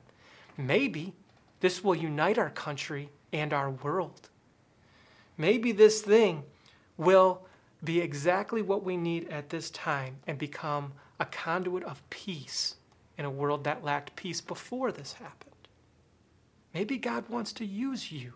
Maybe 0.59 1.15
this 1.61 1.83
will 1.83 1.95
unite 1.95 2.37
our 2.37 2.51
country 2.51 3.09
and 3.33 3.55
our 3.55 3.71
world. 3.71 4.29
Maybe 5.39 5.73
this 5.73 6.03
thing 6.03 6.43
will 6.99 7.47
be 7.83 8.03
exactly 8.03 8.61
what 8.61 8.85
we 8.85 8.99
need 8.99 9.31
at 9.31 9.49
this 9.49 9.71
time 9.71 10.19
and 10.27 10.37
become 10.37 10.93
a 11.19 11.25
conduit 11.25 11.83
of 11.85 12.03
peace 12.11 12.75
in 13.17 13.25
a 13.25 13.31
world 13.31 13.65
that 13.65 13.83
lacked 13.83 14.15
peace 14.17 14.43
before 14.43 14.93
this 14.93 15.15
happened. 15.15 15.55
Maybe 16.75 16.99
God 16.99 17.27
wants 17.31 17.55
to 17.55 17.65
use 17.65 18.13
you 18.13 18.35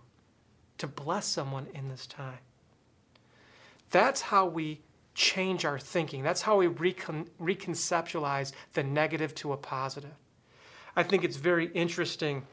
to 0.80 0.86
bless 0.86 1.26
someone 1.26 1.66
in 1.74 1.88
this 1.88 2.06
time. 2.06 2.38
That's 3.90 4.20
how 4.20 4.46
we 4.46 4.80
change 5.14 5.64
our 5.64 5.78
thinking. 5.78 6.22
That's 6.22 6.42
how 6.42 6.56
we 6.56 6.68
recon- 6.68 7.28
reconceptualize 7.40 8.52
the 8.72 8.82
negative 8.82 9.34
to 9.36 9.52
a 9.52 9.56
positive. 9.56 10.14
I 10.96 11.02
think 11.02 11.24
it's 11.24 11.36
very 11.36 11.66
interesting. 11.72 12.46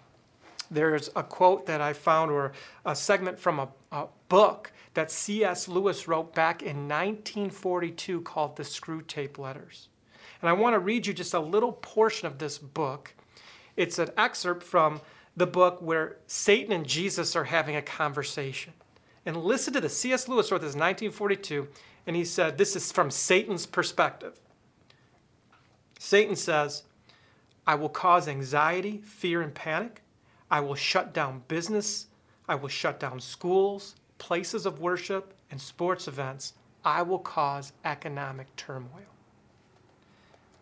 There's 0.69 1.09
a 1.15 1.23
quote 1.23 1.65
that 1.67 1.79
I 1.79 1.93
found, 1.93 2.31
or 2.31 2.51
a 2.85 2.95
segment 2.95 3.39
from 3.39 3.59
a, 3.59 3.69
a 3.91 4.07
book 4.27 4.71
that 4.93 5.09
C.S. 5.09 5.67
Lewis 5.67 6.07
wrote 6.07 6.33
back 6.33 6.61
in 6.61 6.87
1942 6.87 8.21
called 8.21 8.57
The 8.57 8.63
Screwtape 8.63 9.37
Letters. 9.37 9.87
And 10.41 10.49
I 10.49 10.53
want 10.53 10.73
to 10.73 10.79
read 10.79 11.07
you 11.07 11.13
just 11.13 11.33
a 11.33 11.39
little 11.39 11.71
portion 11.71 12.27
of 12.27 12.39
this 12.39 12.57
book. 12.57 13.13
It's 13.77 13.99
an 13.99 14.09
excerpt 14.17 14.63
from 14.63 14.99
the 15.37 15.47
book 15.47 15.81
where 15.81 16.17
Satan 16.25 16.73
and 16.73 16.85
Jesus 16.85 17.35
are 17.35 17.45
having 17.45 17.75
a 17.75 17.81
conversation. 17.81 18.73
And 19.25 19.37
listen 19.37 19.73
to 19.73 19.79
this. 19.79 19.95
C.S. 19.95 20.27
Lewis 20.27 20.51
wrote 20.51 20.61
this 20.61 20.73
in 20.73 20.79
1942, 20.79 21.67
and 22.07 22.15
he 22.15 22.25
said, 22.25 22.57
This 22.57 22.75
is 22.75 22.91
from 22.91 23.11
Satan's 23.11 23.65
perspective. 23.65 24.39
Satan 25.99 26.35
says, 26.35 26.83
I 27.67 27.75
will 27.75 27.89
cause 27.89 28.27
anxiety, 28.27 28.97
fear, 29.03 29.41
and 29.41 29.53
panic. 29.53 30.01
I 30.49 30.59
will 30.61 30.75
shut 30.75 31.13
down 31.13 31.43
business. 31.47 32.07
I 32.47 32.55
will 32.55 32.69
shut 32.69 32.99
down 32.99 33.19
schools, 33.19 33.95
places 34.17 34.65
of 34.65 34.79
worship, 34.79 35.33
and 35.51 35.61
sports 35.61 36.07
events. 36.07 36.53
I 36.83 37.01
will 37.01 37.19
cause 37.19 37.73
economic 37.83 38.55
turmoil. 38.55 39.01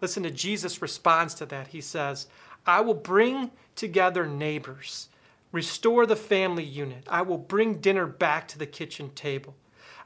Listen 0.01 0.23
to 0.23 0.31
Jesus' 0.31 0.81
response 0.81 1.33
to 1.35 1.45
that. 1.45 1.67
He 1.67 1.81
says, 1.81 2.27
I 2.65 2.81
will 2.81 2.95
bring 2.95 3.51
together 3.75 4.25
neighbors, 4.25 5.09
restore 5.51 6.05
the 6.05 6.15
family 6.15 6.63
unit. 6.63 7.05
I 7.07 7.21
will 7.21 7.37
bring 7.37 7.79
dinner 7.79 8.07
back 8.07 8.47
to 8.49 8.57
the 8.57 8.65
kitchen 8.65 9.11
table. 9.11 9.55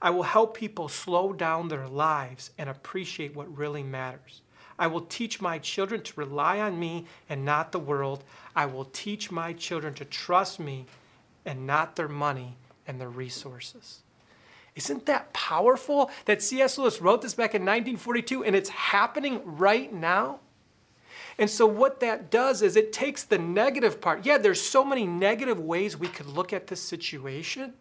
I 0.01 0.09
will 0.11 0.23
help 0.23 0.55
people 0.55 0.87
slow 0.87 1.33
down 1.33 1.67
their 1.67 1.87
lives 1.87 2.51
and 2.57 2.69
appreciate 2.69 3.35
what 3.35 3.55
really 3.57 3.83
matters. 3.83 4.41
I 4.77 4.87
will 4.87 5.01
teach 5.01 5.41
my 5.41 5.59
children 5.59 6.01
to 6.03 6.19
rely 6.19 6.61
on 6.61 6.79
me 6.79 7.05
and 7.27 7.43
not 7.43 7.73
the 7.73 7.79
world. 7.79 8.23
I 8.55 8.65
will 8.65 8.85
teach 8.85 9.29
my 9.29 9.51
children 9.53 9.93
to 9.95 10.05
trust 10.05 10.59
me 10.59 10.85
and 11.45 11.67
not 11.67 11.97
their 11.97 12.07
money 12.07 12.55
and 12.87 12.99
their 12.99 13.09
resources. 13.09 13.99
Isn't 14.75 15.05
that 15.07 15.33
powerful 15.33 16.09
that 16.25 16.41
C.S. 16.41 16.77
Lewis 16.77 17.01
wrote 17.01 17.21
this 17.21 17.33
back 17.33 17.53
in 17.53 17.63
1942 17.63 18.45
and 18.45 18.55
it's 18.55 18.69
happening 18.69 19.41
right 19.43 19.91
now? 19.91 20.39
And 21.39 21.49
so, 21.49 21.65
what 21.65 22.01
that 22.01 22.29
does 22.29 22.61
is 22.61 22.75
it 22.75 22.91
takes 22.91 23.23
the 23.23 23.37
negative 23.37 24.01
part. 24.01 24.25
Yeah, 24.25 24.37
there's 24.37 24.61
so 24.61 24.83
many 24.83 25.07
negative 25.07 25.57
ways 25.57 25.95
we 25.95 26.09
could 26.09 26.27
look 26.27 26.51
at 26.51 26.67
this 26.67 26.81
situation 26.81 27.73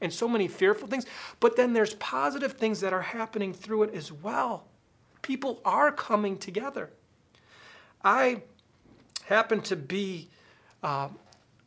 and 0.00 0.10
so 0.10 0.26
many 0.26 0.48
fearful 0.48 0.88
things, 0.88 1.04
but 1.38 1.54
then 1.54 1.74
there's 1.74 1.94
positive 1.94 2.54
things 2.54 2.80
that 2.80 2.94
are 2.94 3.02
happening 3.02 3.52
through 3.52 3.84
it 3.84 3.94
as 3.94 4.10
well. 4.10 4.64
People 5.20 5.60
are 5.66 5.92
coming 5.92 6.38
together. 6.38 6.90
I 8.02 8.42
happen 9.26 9.60
to 9.62 9.76
be 9.76 10.30
uh, 10.82 11.08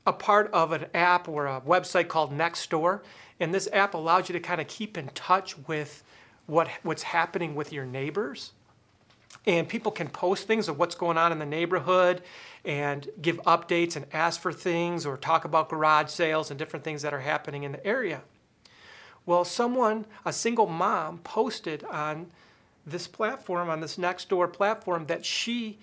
a 0.07 0.13
part 0.13 0.51
of 0.53 0.71
an 0.71 0.87
app 0.95 1.29
or 1.29 1.45
a 1.45 1.61
website 1.61 2.07
called 2.07 2.35
Nextdoor, 2.35 3.01
and 3.39 3.53
this 3.53 3.69
app 3.73 3.93
allows 3.93 4.27
you 4.27 4.33
to 4.33 4.39
kind 4.39 4.59
of 4.59 4.67
keep 4.67 4.97
in 4.97 5.07
touch 5.09 5.55
with 5.67 6.03
what, 6.47 6.67
what's 6.81 7.03
happening 7.03 7.53
with 7.53 7.71
your 7.71 7.85
neighbors. 7.85 8.53
And 9.45 9.67
people 9.67 9.91
can 9.91 10.09
post 10.09 10.47
things 10.47 10.67
of 10.67 10.77
what's 10.77 10.95
going 10.95 11.17
on 11.17 11.31
in 11.31 11.39
the 11.39 11.45
neighborhood 11.45 12.21
and 12.65 13.07
give 13.21 13.37
updates 13.43 13.95
and 13.95 14.05
ask 14.13 14.41
for 14.41 14.51
things 14.51 15.05
or 15.05 15.17
talk 15.17 15.45
about 15.45 15.69
garage 15.69 16.09
sales 16.09 16.49
and 16.49 16.59
different 16.59 16.83
things 16.83 17.01
that 17.01 17.13
are 17.13 17.21
happening 17.21 17.63
in 17.63 17.71
the 17.71 17.85
area. 17.85 18.21
Well, 19.25 19.45
someone, 19.45 20.05
a 20.25 20.33
single 20.33 20.67
mom, 20.67 21.19
posted 21.19 21.83
on 21.85 22.31
this 22.85 23.07
platform, 23.07 23.69
on 23.69 23.81
this 23.81 23.97
Nextdoor 23.97 24.51
platform, 24.51 25.05
that 25.05 25.25
she 25.25 25.79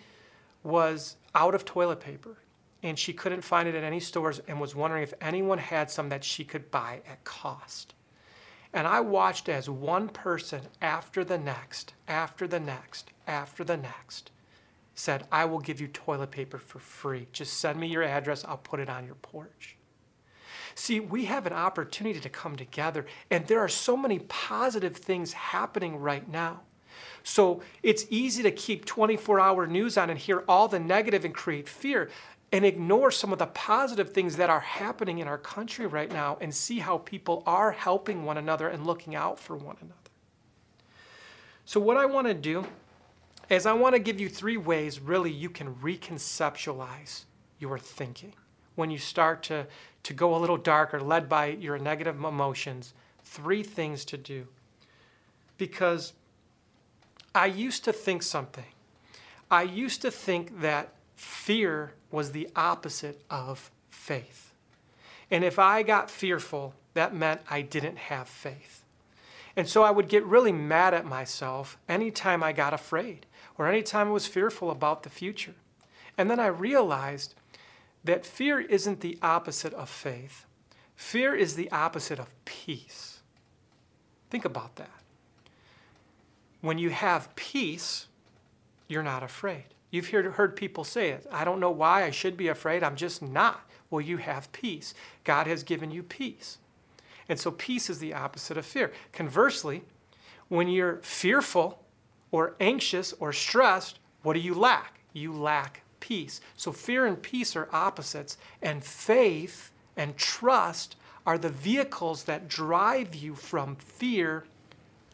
was 0.63 1.17
out 1.35 1.55
of 1.55 1.65
toilet 1.65 2.01
paper 2.01 2.39
and 2.83 2.99
she 2.99 3.15
couldn't 3.15 3.41
find 3.41 3.67
it 3.67 3.75
at 3.75 3.83
any 3.83 3.99
stores 3.99 4.43
and 4.47 4.61
was 4.61 4.75
wondering 4.75 5.03
if 5.03 5.15
anyone 5.21 5.59
had 5.59 5.91
some 5.91 6.11
that 6.11 6.23
she 6.23 6.45
could 6.45 6.71
buy 6.71 7.01
at 7.09 7.25
cost. 7.25 7.95
And 8.75 8.87
I 8.87 9.01
watched 9.01 9.49
as 9.49 9.71
one 9.71 10.09
person 10.09 10.63
after 10.83 11.25
the 11.25 11.39
next, 11.39 11.95
after 12.07 12.47
the 12.47 12.61
next, 12.61 13.11
after 13.27 13.65
the 13.65 13.77
next 13.77 14.31
said, 14.95 15.27
I 15.33 15.45
will 15.45 15.59
give 15.59 15.81
you 15.81 15.89
toilet 15.89 16.31
paper 16.31 16.59
for 16.59 16.79
free. 16.79 17.27
Just 17.33 17.55
send 17.55 17.79
me 17.79 17.89
your 17.89 18.03
address, 18.03 18.45
I'll 18.45 18.57
put 18.57 18.81
it 18.81 18.89
on 18.89 19.07
your 19.07 19.17
porch. 19.17 19.77
See, 20.77 21.01
we 21.01 21.27
have 21.27 21.47
an 21.47 21.53
opportunity 21.53 22.21
to 22.21 22.29
come 22.29 22.57
together, 22.57 23.07
and 23.31 23.47
there 23.47 23.61
are 23.61 23.69
so 23.69 23.97
many 23.97 24.21
positive 24.21 24.97
things 24.97 25.33
happening 25.33 25.97
right 25.97 26.29
now. 26.29 26.61
So 27.23 27.63
it's 27.83 28.07
easy 28.11 28.43
to 28.43 28.51
keep 28.51 28.85
24 28.85 29.41
hour 29.41 29.67
news 29.67 29.97
on 29.97 30.11
and 30.11 30.19
hear 30.19 30.45
all 30.49 30.69
the 30.69 30.79
negative 30.79 31.25
and 31.25 31.35
create 31.35 31.69
fear 31.69 32.11
and 32.53 32.65
ignore 32.65 33.11
some 33.11 33.33
of 33.33 33.39
the 33.39 33.47
positive 33.47 34.13
things 34.13 34.37
that 34.37 34.51
are 34.51 34.61
happening 34.61 35.19
in 35.19 35.27
our 35.27 35.39
country 35.39 35.87
right 35.87 36.13
now 36.13 36.37
and 36.41 36.55
see 36.55 36.79
how 36.79 36.99
people 36.99 37.43
are 37.47 37.73
helping 37.73 38.25
one 38.25 38.37
another 38.37 38.69
and 38.69 38.87
looking 38.87 39.15
out 39.15 39.41
for 39.41 39.57
one 39.57 39.77
another. 39.81 39.99
So, 41.65 41.81
what 41.81 41.97
I 41.97 42.05
want 42.05 42.27
to 42.27 42.35
do 42.35 42.67
is 43.49 43.67
I 43.67 43.73
want 43.73 43.95
to 43.95 43.99
give 43.99 44.21
you 44.21 44.29
three 44.29 44.57
ways 44.57 45.01
really 45.01 45.31
you 45.31 45.51
can 45.51 45.75
reconceptualize 45.77 47.25
your 47.59 47.79
thinking. 47.79 48.35
When 48.75 48.91
you 48.91 48.99
start 48.99 49.43
to, 49.45 49.67
to 50.03 50.13
go 50.13 50.35
a 50.35 50.39
little 50.39 50.57
darker, 50.57 51.01
led 51.01 51.29
by 51.29 51.47
your 51.47 51.79
negative 51.79 52.17
emotions, 52.17 52.95
three 53.23 53.63
things 53.63 54.05
to 54.07 54.17
do. 54.17 54.47
Because 55.59 56.13
I 57.35 57.47
used 57.47 57.85
to 57.85 57.93
think 57.93 58.23
something. 58.23 58.65
I 59.51 59.63
used 59.63 60.03
to 60.03 60.11
think 60.11 60.61
that 60.61 60.95
fear 61.15 61.93
was 62.11 62.33
the 62.33 62.49
opposite 62.57 63.23
of 63.31 63.71
faith. 63.91 64.53
And 65.31 65.45
if 65.45 65.59
I 65.59 65.83
got 65.83 66.11
fearful, 66.11 66.75
that 66.95 67.15
meant 67.15 67.41
I 67.49 67.63
didn't 67.63 67.99
have 67.99 68.29
faith. 68.29 68.85
And 69.57 69.69
so 69.69 69.83
I 69.83 69.91
would 69.91 70.09
get 70.09 70.25
really 70.25 70.53
mad 70.53 70.95
at 70.95 71.05
myself 71.05 71.79
anytime 71.89 72.43
I 72.43 72.53
got 72.53 72.75
afraid 72.75 73.27
or 73.59 73.69
anytime 73.69 74.09
I 74.09 74.12
was 74.12 74.27
fearful 74.27 74.71
about 74.71 75.03
the 75.03 75.11
future. 75.11 75.55
And 76.17 76.31
then 76.31 76.40
I 76.40 76.47
realized 76.47 77.35
that 78.05 78.27
fear 78.27 78.61
isn't 78.61 79.01
the 79.01 79.19
opposite 79.23 79.75
of 79.75 79.88
faith, 79.88 80.47
fear 80.95 81.35
is 81.35 81.55
the 81.57 81.71
opposite 81.71 82.19
of 82.19 82.31
peace. 82.45 83.21
Think 84.31 84.45
about 84.45 84.77
that. 84.77 84.90
When 86.61 86.79
you 86.79 86.90
have 86.90 87.35
peace, 87.37 88.07
you're 88.88 89.03
not 89.03 89.23
afraid. 89.23 89.64
You've 89.90 90.09
heard, 90.09 90.27
heard 90.27 90.57
people 90.57 90.83
say 90.83 91.11
it. 91.11 91.27
I 91.31 91.45
don't 91.45 91.61
know 91.61 91.71
why 91.71 92.05
I 92.05 92.11
should 92.11 92.37
be 92.37 92.49
afraid. 92.49 92.83
I'm 92.83 92.97
just 92.97 93.23
not. 93.23 93.71
Well, 93.90 94.01
you 94.01 94.17
have 94.17 94.51
peace. 94.51 94.93
God 95.23 95.47
has 95.47 95.62
given 95.62 95.93
you 95.93 96.03
peace. 96.03 96.59
And 97.29 97.38
so 97.38 97.53
peace 97.53 97.88
is 97.88 98.01
the 98.01 98.12
opposite 98.12 98.57
of 98.57 98.67
fear. 98.67 98.93
Conversely, 99.12 99.85
when 100.49 100.69
you're 100.69 100.97
fearful 100.97 101.84
or 102.35 102.57
anxious 102.59 103.12
or 103.20 103.33
stressed, 103.33 104.01
what 104.25 104.33
do 104.33 104.40
you 104.40 104.55
lack? 104.55 104.99
You 105.12 105.33
lack 105.33 105.83
peace. 106.01 106.40
So 106.57 106.73
fear 106.73 107.07
and 107.07 107.23
peace 107.23 107.55
are 107.55 107.68
opposites, 107.73 108.38
and 108.61 108.83
faith 108.83 109.70
and 109.97 110.16
trust 110.16 110.97
are 111.25 111.38
the 111.38 111.49
vehicles 111.49 112.25
that 112.25 112.49
drive 112.49 113.14
you 113.14 113.37
from 113.37 113.77
fear 113.77 114.47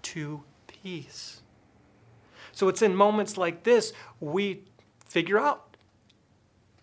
to 0.00 0.42
peace. 0.66 1.42
So 2.52 2.68
it's 2.68 2.80
in 2.80 2.96
moments 2.96 3.37
like 3.37 3.64
this 3.64 3.92
we 4.18 4.62
figure 5.04 5.38
out 5.38 5.76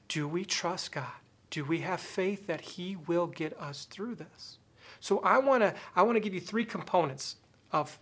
do 0.08 0.28
we 0.28 0.46
trust 0.46 0.92
God? 0.92 1.18
Do 1.50 1.66
we 1.66 1.80
have 1.80 2.00
faith 2.00 2.46
that 2.46 2.62
He 2.62 2.96
will 2.96 3.26
get 3.26 3.60
us 3.60 3.86
through 3.86 4.16
this? 4.16 4.60
So 5.00 5.18
I 5.22 5.40
want 5.40 5.64
to 5.64 5.74
I 5.96 6.04
want 6.04 6.16
to 6.16 6.20
give 6.20 6.36
you 6.36 6.42
three 6.42 6.64
components 6.64 7.38
of 7.72 7.98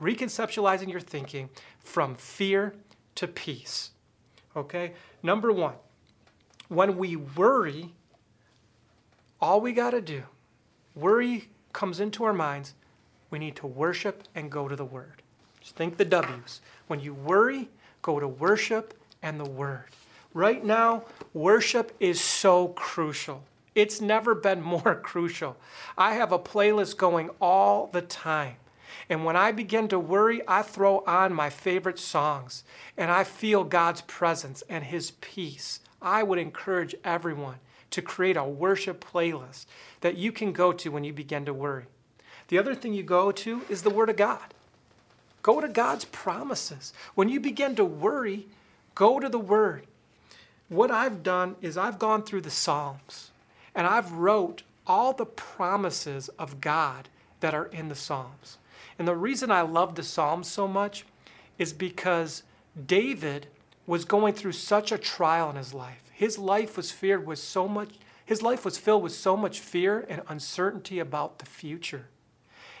reconceptualizing 0.00 0.90
your 0.90 1.00
thinking 1.00 1.48
from 1.78 2.14
fear 2.14 2.74
to 3.14 3.26
peace. 3.26 3.90
Okay? 4.56 4.92
Number 5.22 5.52
1. 5.52 5.74
When 6.68 6.96
we 6.96 7.16
worry, 7.16 7.92
all 9.40 9.60
we 9.60 9.72
got 9.72 9.90
to 9.90 10.00
do, 10.00 10.22
worry 10.94 11.48
comes 11.72 12.00
into 12.00 12.24
our 12.24 12.32
minds, 12.32 12.74
we 13.30 13.38
need 13.38 13.56
to 13.56 13.66
worship 13.66 14.24
and 14.34 14.50
go 14.50 14.68
to 14.68 14.76
the 14.76 14.84
word. 14.84 15.22
Just 15.60 15.76
think 15.76 15.96
the 15.96 16.04
W's. 16.04 16.60
When 16.88 17.00
you 17.00 17.14
worry, 17.14 17.70
go 18.02 18.20
to 18.20 18.28
worship 18.28 18.92
and 19.22 19.40
the 19.40 19.48
Word. 19.48 19.86
Right 20.34 20.62
now, 20.62 21.04
worship 21.32 21.92
is 21.98 22.20
so 22.20 22.68
crucial. 22.68 23.42
It's 23.74 24.00
never 24.00 24.34
been 24.34 24.60
more 24.76 25.00
crucial. 25.02 25.56
I 25.96 26.14
have 26.14 26.32
a 26.32 26.38
playlist 26.38 26.98
going 26.98 27.30
all 27.40 27.86
the 27.86 28.02
time. 28.02 28.56
And 29.08 29.24
when 29.24 29.36
I 29.36 29.52
begin 29.52 29.88
to 29.88 29.98
worry, 29.98 30.42
I 30.46 30.62
throw 30.62 31.04
on 31.06 31.32
my 31.32 31.50
favorite 31.50 31.98
songs 31.98 32.64
and 32.96 33.10
I 33.10 33.24
feel 33.24 33.64
God's 33.64 34.00
presence 34.02 34.62
and 34.68 34.84
His 34.84 35.12
peace. 35.20 35.80
I 36.00 36.22
would 36.22 36.38
encourage 36.38 36.94
everyone 37.04 37.56
to 37.90 38.02
create 38.02 38.36
a 38.36 38.44
worship 38.44 39.04
playlist 39.04 39.66
that 40.00 40.16
you 40.16 40.32
can 40.32 40.52
go 40.52 40.72
to 40.72 40.90
when 40.90 41.04
you 41.04 41.12
begin 41.12 41.44
to 41.44 41.54
worry. 41.54 41.84
The 42.48 42.58
other 42.58 42.74
thing 42.74 42.92
you 42.92 43.02
go 43.02 43.32
to 43.32 43.62
is 43.68 43.82
the 43.82 43.90
Word 43.90 44.10
of 44.10 44.16
God. 44.16 44.54
Go 45.42 45.60
to 45.60 45.68
God's 45.68 46.04
promises. 46.06 46.92
When 47.14 47.28
you 47.28 47.40
begin 47.40 47.76
to 47.76 47.84
worry, 47.84 48.46
Go 48.94 49.18
to 49.18 49.28
the 49.28 49.38
Word. 49.38 49.86
What 50.68 50.90
I've 50.90 51.22
done 51.22 51.56
is 51.60 51.76
I've 51.76 51.98
gone 51.98 52.22
through 52.22 52.42
the 52.42 52.50
Psalms 52.50 53.30
and 53.74 53.86
I've 53.86 54.12
wrote 54.12 54.62
all 54.86 55.12
the 55.12 55.26
promises 55.26 56.28
of 56.38 56.60
God 56.60 57.08
that 57.40 57.54
are 57.54 57.66
in 57.66 57.88
the 57.88 57.94
Psalms. 57.94 58.58
And 58.98 59.08
the 59.08 59.16
reason 59.16 59.50
I 59.50 59.62
love 59.62 59.94
the 59.94 60.02
Psalms 60.02 60.48
so 60.48 60.68
much 60.68 61.04
is 61.58 61.72
because 61.72 62.42
David 62.86 63.46
was 63.86 64.04
going 64.04 64.34
through 64.34 64.52
such 64.52 64.92
a 64.92 64.98
trial 64.98 65.50
in 65.50 65.56
his 65.56 65.74
life. 65.74 66.02
His 66.12 66.38
life 66.38 66.76
was 66.76 66.90
feared 66.90 67.26
with 67.26 67.38
so 67.38 67.68
much 67.68 67.90
his 68.26 68.42
life 68.42 68.64
was 68.64 68.78
filled 68.78 69.02
with 69.02 69.12
so 69.12 69.36
much 69.36 69.60
fear 69.60 70.06
and 70.08 70.22
uncertainty 70.28 70.98
about 70.98 71.38
the 71.38 71.46
future. 71.46 72.08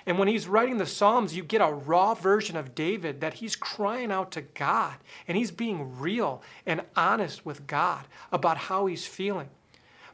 And 0.06 0.18
when 0.18 0.28
he's 0.28 0.48
writing 0.48 0.78
the 0.78 0.86
Psalms, 0.86 1.34
you 1.34 1.42
get 1.42 1.62
a 1.62 1.72
raw 1.72 2.14
version 2.14 2.56
of 2.56 2.74
David 2.74 3.20
that 3.20 3.34
he's 3.34 3.56
crying 3.56 4.12
out 4.12 4.30
to 4.32 4.42
God 4.42 4.94
and 5.26 5.36
he's 5.36 5.50
being 5.50 5.98
real 5.98 6.42
and 6.66 6.82
honest 6.94 7.46
with 7.46 7.66
God 7.66 8.04
about 8.30 8.56
how 8.56 8.86
he's 8.86 9.06
feeling. 9.06 9.48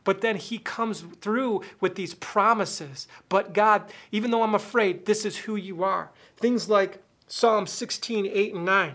But 0.04 0.20
then 0.20 0.36
he 0.36 0.58
comes 0.58 1.04
through 1.20 1.62
with 1.80 1.94
these 1.94 2.14
promises. 2.14 3.06
But 3.28 3.52
God, 3.52 3.92
even 4.12 4.30
though 4.30 4.42
I'm 4.42 4.54
afraid, 4.54 5.06
this 5.06 5.24
is 5.24 5.36
who 5.36 5.56
you 5.56 5.82
are. 5.82 6.10
Things 6.36 6.68
like 6.68 7.02
Psalm 7.28 7.66
16, 7.66 8.26
8, 8.26 8.54
and 8.54 8.64
9. 8.64 8.94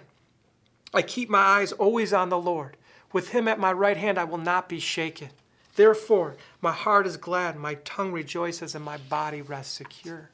I 0.94 1.02
keep 1.02 1.30
my 1.30 1.40
eyes 1.40 1.72
always 1.74 2.14
on 2.14 2.30
the 2.30 2.38
Lord. 2.38 2.78
With 3.14 3.30
him 3.30 3.48
at 3.48 3.60
my 3.60 3.72
right 3.72 3.98
hand, 3.98 4.18
I 4.18 4.24
will 4.24 4.38
not 4.38 4.68
be 4.68 4.80
shaken. 4.80 5.30
Therefore, 5.76 6.36
my 6.62 6.72
heart 6.72 7.06
is 7.06 7.18
glad, 7.18 7.58
my 7.58 7.76
tongue 7.76 8.12
rejoices, 8.12 8.76
and 8.76 8.84
my 8.84 8.98
body 8.98 9.42
rests 9.42 9.74
secure. 9.74 10.32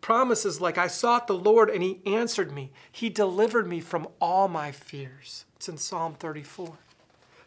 Promises 0.00 0.60
like, 0.60 0.78
I 0.78 0.86
sought 0.86 1.26
the 1.26 1.34
Lord 1.34 1.68
and 1.68 1.82
he 1.82 2.00
answered 2.06 2.50
me. 2.50 2.70
He 2.90 3.10
delivered 3.10 3.68
me 3.68 3.80
from 3.80 4.08
all 4.20 4.48
my 4.48 4.72
fears. 4.72 5.44
It's 5.56 5.68
in 5.68 5.76
Psalm 5.76 6.14
34. 6.14 6.78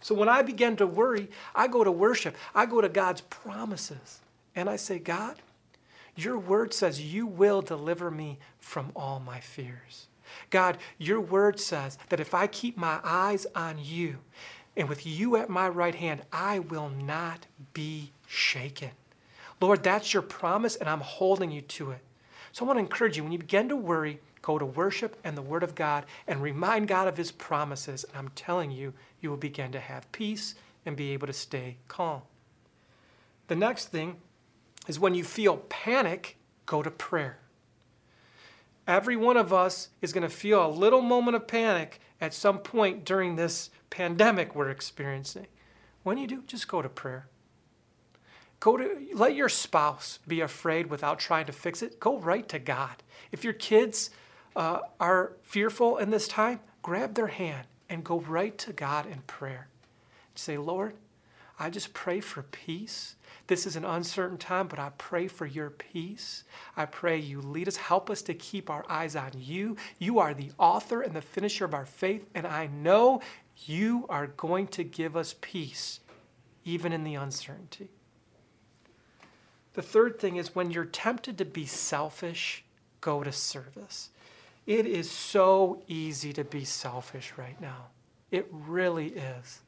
So 0.01 0.15
when 0.15 0.29
I 0.29 0.41
begin 0.41 0.75
to 0.77 0.87
worry, 0.87 1.29
I 1.55 1.67
go 1.67 1.83
to 1.83 1.91
worship. 1.91 2.35
I 2.53 2.65
go 2.65 2.81
to 2.81 2.89
God's 2.89 3.21
promises. 3.21 4.19
And 4.55 4.69
I 4.69 4.75
say, 4.75 4.99
God, 4.99 5.37
your 6.15 6.37
word 6.37 6.73
says 6.73 7.01
you 7.01 7.25
will 7.25 7.61
deliver 7.61 8.11
me 8.11 8.39
from 8.59 8.91
all 8.95 9.19
my 9.19 9.39
fears. 9.39 10.07
God, 10.49 10.77
your 10.97 11.21
word 11.21 11.59
says 11.59 11.97
that 12.09 12.19
if 12.19 12.33
I 12.33 12.47
keep 12.47 12.77
my 12.77 12.99
eyes 13.03 13.45
on 13.55 13.77
you 13.81 14.17
and 14.75 14.89
with 14.89 15.05
you 15.05 15.35
at 15.35 15.49
my 15.49 15.69
right 15.69 15.95
hand, 15.95 16.23
I 16.31 16.59
will 16.59 16.89
not 16.89 17.45
be 17.73 18.11
shaken. 18.27 18.91
Lord, 19.59 19.83
that's 19.83 20.13
your 20.13 20.23
promise, 20.23 20.75
and 20.75 20.89
I'm 20.89 21.01
holding 21.01 21.51
you 21.51 21.61
to 21.61 21.91
it. 21.91 21.99
So 22.51 22.65
I 22.65 22.67
want 22.67 22.77
to 22.77 22.83
encourage 22.83 23.15
you 23.15 23.23
when 23.23 23.31
you 23.31 23.37
begin 23.37 23.69
to 23.69 23.75
worry, 23.75 24.19
go 24.41 24.57
to 24.57 24.65
worship 24.65 25.17
and 25.23 25.37
the 25.37 25.41
Word 25.41 25.63
of 25.63 25.75
God 25.75 26.05
and 26.27 26.41
remind 26.41 26.87
God 26.87 27.07
of 27.07 27.15
His 27.15 27.31
promises. 27.31 28.03
And 28.05 28.17
I'm 28.17 28.29
telling 28.29 28.71
you, 28.71 28.93
you 29.21 29.29
will 29.29 29.37
begin 29.37 29.71
to 29.71 29.79
have 29.79 30.11
peace 30.11 30.55
and 30.85 30.97
be 30.97 31.11
able 31.11 31.27
to 31.27 31.33
stay 31.33 31.77
calm. 31.87 32.21
The 33.47 33.55
next 33.55 33.87
thing 33.87 34.17
is 34.87 34.99
when 34.99 35.15
you 35.15 35.23
feel 35.23 35.57
panic, 35.69 36.37
go 36.65 36.81
to 36.81 36.91
prayer. 36.91 37.37
Every 38.87 39.15
one 39.15 39.37
of 39.37 39.53
us 39.53 39.89
is 40.01 40.11
going 40.11 40.27
to 40.27 40.29
feel 40.29 40.65
a 40.65 40.69
little 40.69 41.01
moment 41.01 41.35
of 41.35 41.47
panic 41.47 41.99
at 42.19 42.33
some 42.33 42.59
point 42.59 43.05
during 43.05 43.35
this 43.35 43.69
pandemic 43.89 44.55
we're 44.55 44.69
experiencing. 44.69 45.47
When 46.03 46.17
you 46.17 46.27
do, 46.27 46.43
just 46.47 46.67
go 46.67 46.81
to 46.81 46.89
prayer. 46.89 47.27
Go 48.59 48.77
to 48.77 49.07
let 49.13 49.35
your 49.35 49.49
spouse 49.49 50.19
be 50.27 50.41
afraid 50.41 50.87
without 50.87 51.19
trying 51.19 51.45
to 51.45 51.51
fix 51.51 51.81
it. 51.81 51.99
Go 51.99 52.17
right 52.19 52.47
to 52.49 52.59
God. 52.59 53.03
If 53.31 53.43
your 53.43 53.53
kids 53.53 54.09
uh, 54.55 54.79
are 54.99 55.33
fearful 55.41 55.97
in 55.97 56.09
this 56.09 56.27
time, 56.27 56.59
grab 56.81 57.15
their 57.15 57.27
hand 57.27 57.67
and 57.91 58.05
go 58.05 58.21
right 58.21 58.57
to 58.57 58.71
God 58.71 59.05
in 59.05 59.19
prayer. 59.27 59.67
Say, 60.33 60.57
Lord, 60.57 60.93
I 61.59 61.69
just 61.69 61.93
pray 61.93 62.21
for 62.21 62.43
peace. 62.43 63.15
This 63.47 63.67
is 63.67 63.75
an 63.75 63.83
uncertain 63.83 64.37
time, 64.37 64.67
but 64.67 64.79
I 64.79 64.91
pray 64.97 65.27
for 65.27 65.45
your 65.45 65.69
peace. 65.69 66.45
I 66.77 66.85
pray 66.85 67.19
you 67.19 67.41
lead 67.41 67.67
us, 67.67 67.75
help 67.75 68.09
us 68.09 68.21
to 68.23 68.33
keep 68.33 68.69
our 68.69 68.85
eyes 68.87 69.17
on 69.17 69.31
you. 69.37 69.75
You 69.99 70.19
are 70.19 70.33
the 70.33 70.51
author 70.57 71.01
and 71.01 71.13
the 71.13 71.21
finisher 71.21 71.65
of 71.65 71.73
our 71.73 71.85
faith, 71.85 72.25
and 72.33 72.47
I 72.47 72.67
know 72.67 73.21
you 73.65 74.05
are 74.07 74.27
going 74.27 74.67
to 74.67 74.85
give 74.85 75.17
us 75.17 75.35
peace, 75.41 75.99
even 76.63 76.93
in 76.93 77.03
the 77.03 77.15
uncertainty. 77.15 77.89
The 79.73 79.81
third 79.81 80.17
thing 80.17 80.37
is 80.37 80.55
when 80.55 80.71
you're 80.71 80.85
tempted 80.85 81.37
to 81.39 81.45
be 81.45 81.65
selfish, 81.65 82.63
go 83.01 83.21
to 83.21 83.33
service. 83.33 84.10
It 84.65 84.85
is 84.85 85.09
so 85.09 85.81
easy 85.87 86.33
to 86.33 86.43
be 86.43 86.65
selfish 86.65 87.33
right 87.37 87.59
now. 87.59 87.87
It 88.29 88.47
really 88.51 89.07
is. 89.07 89.61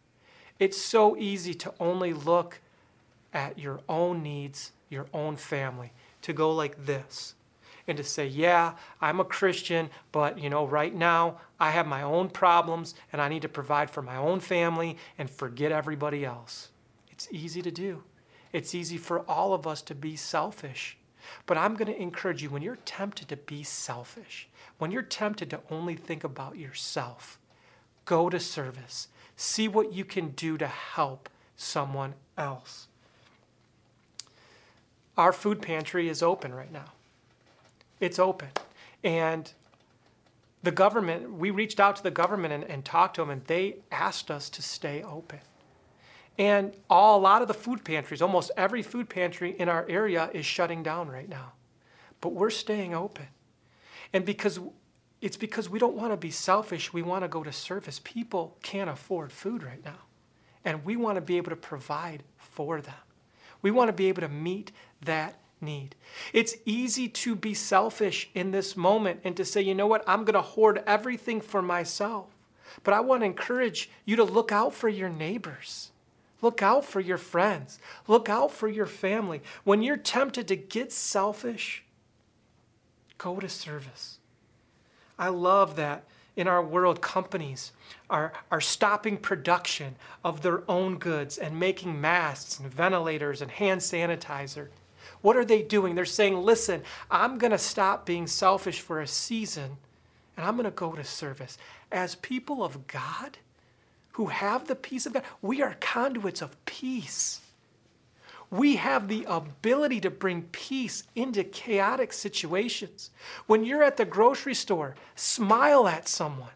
It's 0.60 0.80
so 0.80 1.18
easy 1.18 1.54
to 1.56 1.74
only 1.80 2.14
look 2.14 2.60
at 3.34 3.58
your 3.58 3.82
own 3.90 4.22
needs, 4.22 4.72
your 4.90 5.08
own 5.14 5.36
family, 5.36 5.92
to 6.22 6.34
go 6.34 6.52
like 6.52 6.86
this 6.86 7.36
and 7.88 7.98
to 7.98 8.04
say, 8.04 8.26
yeah, 8.26 8.74
I'm 9.02 9.20
a 9.20 9.26
Christian, 9.26 9.90
but 10.12 10.40
you 10.40 10.50
know, 10.50 10.66
right 10.66 10.94
now 10.94 11.40
I 11.60 11.72
have 11.72 11.88
my 11.88 12.04
own 12.04 12.30
problems 12.30 12.96
and 13.12 13.22
I 13.22 13.28
need 13.28 13.42
to 13.42 13.50
provide 13.50 13.90
for 13.90 14.02
my 14.02 14.16
own 14.16 14.40
family 14.40 14.98
and 15.18 15.30
forget 15.30 15.72
everybody 15.72 16.24
else. 16.24 16.70
It's 17.12 17.28
easy 17.32 17.62
to 17.62 17.72
do. 17.72 18.04
It's 18.54 18.76
easy 18.76 18.98
for 18.98 19.20
all 19.22 19.54
of 19.54 19.68
us 19.68 19.82
to 19.84 19.96
be 19.96 20.16
selfish. 20.16 20.98
But 21.46 21.58
I'm 21.58 21.76
going 21.76 21.92
to 21.92 22.02
encourage 22.02 22.42
you 22.42 22.50
when 22.50 22.62
you're 22.62 22.78
tempted 22.86 23.28
to 23.30 23.38
be 23.38 23.64
selfish, 23.64 24.48
when 24.78 24.92
you're 24.92 25.02
tempted 25.02 25.50
to 25.52 25.60
only 25.70 25.96
think 25.96 26.24
about 26.24 26.58
yourself, 26.58 27.40
go 28.06 28.30
to 28.30 28.40
service. 28.40 29.08
See 29.36 29.68
what 29.68 29.94
you 29.94 30.06
can 30.06 30.30
do 30.30 30.58
to 30.58 30.68
help 30.68 31.30
someone 31.56 32.14
else. 32.38 32.88
Our 35.18 35.32
food 35.32 35.62
pantry 35.62 36.10
is 36.10 36.24
open 36.24 36.54
right 36.54 36.72
now. 36.72 36.94
It's 38.00 38.20
open. 38.20 38.50
And 39.04 39.52
the 40.64 40.72
government, 40.72 41.34
we 41.34 41.52
reached 41.52 41.80
out 41.80 41.96
to 41.98 42.04
the 42.04 42.12
government 42.12 42.54
and, 42.54 42.64
and 42.64 42.84
talked 42.84 43.16
to 43.16 43.22
them, 43.22 43.30
and 43.30 43.44
they 43.46 43.78
asked 43.92 44.32
us 44.32 44.50
to 44.52 44.62
stay 44.62 45.04
open. 45.04 45.40
And 46.38 46.74
all, 46.90 47.20
a 47.20 47.22
lot 47.22 47.42
of 47.42 47.48
the 47.48 47.54
food 47.54 47.84
pantries, 47.84 48.22
almost 48.22 48.52
every 48.58 48.82
food 48.82 49.10
pantry 49.10 49.56
in 49.58 49.70
our 49.70 49.86
area 49.88 50.30
is 50.34 50.46
shutting 50.46 50.82
down 50.82 51.08
right 51.10 51.30
now. 51.30 51.54
But 52.22 52.34
we're 52.34 52.50
staying 52.50 52.96
open. 52.96 53.28
And 54.14 54.26
because 54.26 54.60
it's 55.22 55.38
because 55.38 55.70
we 55.70 55.80
don't 55.80 55.96
want 55.96 56.12
to 56.12 56.18
be 56.18 56.32
selfish, 56.32 56.92
we 56.92 57.02
want 57.02 57.24
to 57.24 57.30
go 57.30 57.44
to 57.44 57.52
service. 57.52 58.02
People 58.04 58.58
can't 58.62 58.90
afford 58.90 59.32
food 59.32 59.64
right 59.64 59.84
now. 59.86 60.00
And 60.66 60.84
we 60.84 60.98
want 60.98 61.16
to 61.16 61.22
be 61.22 61.38
able 61.38 61.52
to 61.52 61.56
provide 61.56 62.24
for 62.38 62.82
them. 62.82 62.94
We 63.62 63.72
want 63.72 63.88
to 63.88 63.94
be 63.94 64.10
able 64.10 64.22
to 64.22 64.30
meet 64.30 64.74
that 65.06 65.40
need. 65.62 65.96
It's 66.34 66.58
easy 66.66 67.08
to 67.08 67.36
be 67.36 67.54
selfish 67.54 68.30
in 68.34 68.52
this 68.52 68.76
moment 68.76 69.22
and 69.24 69.38
to 69.38 69.46
say, 69.46 69.62
you 69.62 69.74
know 69.74 69.88
what, 69.88 70.04
I'm 70.08 70.26
going 70.26 70.34
to 70.34 70.42
hoard 70.42 70.84
everything 70.86 71.40
for 71.40 71.62
myself. 71.62 72.28
But 72.84 72.94
I 72.94 73.00
want 73.00 73.22
to 73.22 73.26
encourage 73.26 73.90
you 74.04 74.18
to 74.18 74.26
look 74.26 74.52
out 74.52 74.74
for 74.74 74.90
your 74.90 75.10
neighbors. 75.10 75.93
Look 76.44 76.62
out 76.62 76.84
for 76.84 77.00
your 77.00 77.18
friends. 77.18 77.80
Look 78.06 78.28
out 78.28 78.52
for 78.52 78.68
your 78.68 78.86
family. 78.86 79.42
When 79.64 79.82
you're 79.82 79.98
tempted 79.98 80.48
to 80.50 80.58
get 80.58 80.92
selfish, 80.92 81.84
go 83.18 83.40
to 83.40 83.48
service. 83.48 84.20
I 85.18 85.30
love 85.30 85.78
that 85.78 86.04
in 86.36 86.48
our 86.48 86.62
world, 86.62 87.02
companies 87.02 87.72
are, 88.10 88.34
are 88.52 88.60
stopping 88.60 89.18
production 89.18 89.96
of 90.26 90.42
their 90.42 90.70
own 90.70 90.98
goods 90.98 91.38
and 91.38 91.60
making 91.60 92.02
masks 92.02 92.60
and 92.60 92.70
ventilators 92.70 93.42
and 93.42 93.50
hand 93.50 93.80
sanitizer. 93.80 94.68
What 95.22 95.38
are 95.38 95.46
they 95.46 95.62
doing? 95.62 95.96
They're 95.96 96.06
saying, 96.06 96.36
listen, 96.36 96.82
I'm 97.10 97.38
going 97.38 97.52
to 97.52 97.58
stop 97.58 98.06
being 98.06 98.28
selfish 98.28 98.82
for 98.82 99.00
a 99.00 99.08
season 99.08 99.78
and 100.36 100.46
I'm 100.46 100.56
going 100.56 100.66
to 100.66 100.72
go 100.72 100.92
to 100.92 101.04
service. 101.06 101.58
As 101.90 102.16
people 102.16 102.64
of 102.64 102.88
God, 102.88 103.38
who 104.14 104.28
have 104.28 104.68
the 104.68 104.76
peace 104.76 105.06
of 105.06 105.14
God, 105.14 105.24
we 105.42 105.62
are 105.62 105.76
conduits 105.80 106.42
of 106.42 106.64
peace. 106.66 107.42
We 108.50 108.76
have 108.76 109.08
the 109.08 109.26
ability 109.28 110.02
to 110.02 110.12
bring 110.12 110.44
peace 110.52 111.04
into 111.16 111.44
chaotic 111.44 112.14
situations. 112.14 113.10
When 113.48 113.64
you're 113.64 113.84
at 113.84 113.98
the 113.98 114.06
grocery 114.06 114.54
store, 114.54 114.96
smile 115.16 115.88
at 115.88 116.08
someone. 116.08 116.52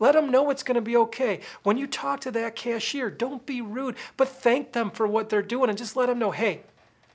Let 0.00 0.12
them 0.12 0.30
know 0.30 0.50
it's 0.50 0.62
going 0.62 0.76
to 0.76 0.80
be 0.80 0.96
okay. 0.96 1.40
When 1.62 1.76
you 1.76 1.86
talk 1.86 2.20
to 2.20 2.30
that 2.32 2.56
cashier, 2.56 3.10
don't 3.10 3.44
be 3.46 3.60
rude, 3.60 3.96
but 4.16 4.28
thank 4.28 4.72
them 4.72 4.90
for 4.90 5.06
what 5.06 5.28
they're 5.28 5.42
doing 5.42 5.70
and 5.70 5.78
just 5.78 5.96
let 5.96 6.06
them 6.06 6.18
know 6.18 6.30
hey, 6.30 6.62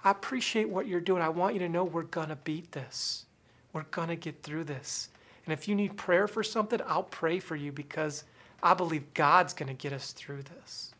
I 0.04 0.12
appreciate 0.12 0.70
what 0.70 0.88
you're 0.88 1.00
doing. 1.00 1.22
I 1.22 1.30
want 1.30 1.54
you 1.54 1.60
to 1.60 1.70
know 1.70 1.84
we're 1.84 2.04
going 2.04 2.30
to 2.30 2.36
beat 2.36 2.74
this. 2.74 3.26
We're 3.72 3.84
going 3.84 4.10
to 4.10 4.16
get 4.16 4.44
through 4.44 4.66
this. 4.66 5.10
And 5.46 5.54
if 5.54 5.68
you 5.68 5.76
need 5.76 5.98
prayer 5.98 6.28
for 6.28 6.44
something, 6.44 6.80
I'll 6.86 7.04
pray 7.04 7.40
for 7.40 7.56
you 7.56 7.72
because 7.72 8.24
I 8.64 8.74
believe 8.74 9.14
God's 9.14 9.54
going 9.54 9.68
to 9.68 9.74
get 9.74 9.92
us 9.92 10.14
through 10.14 10.44
this. 10.44 10.94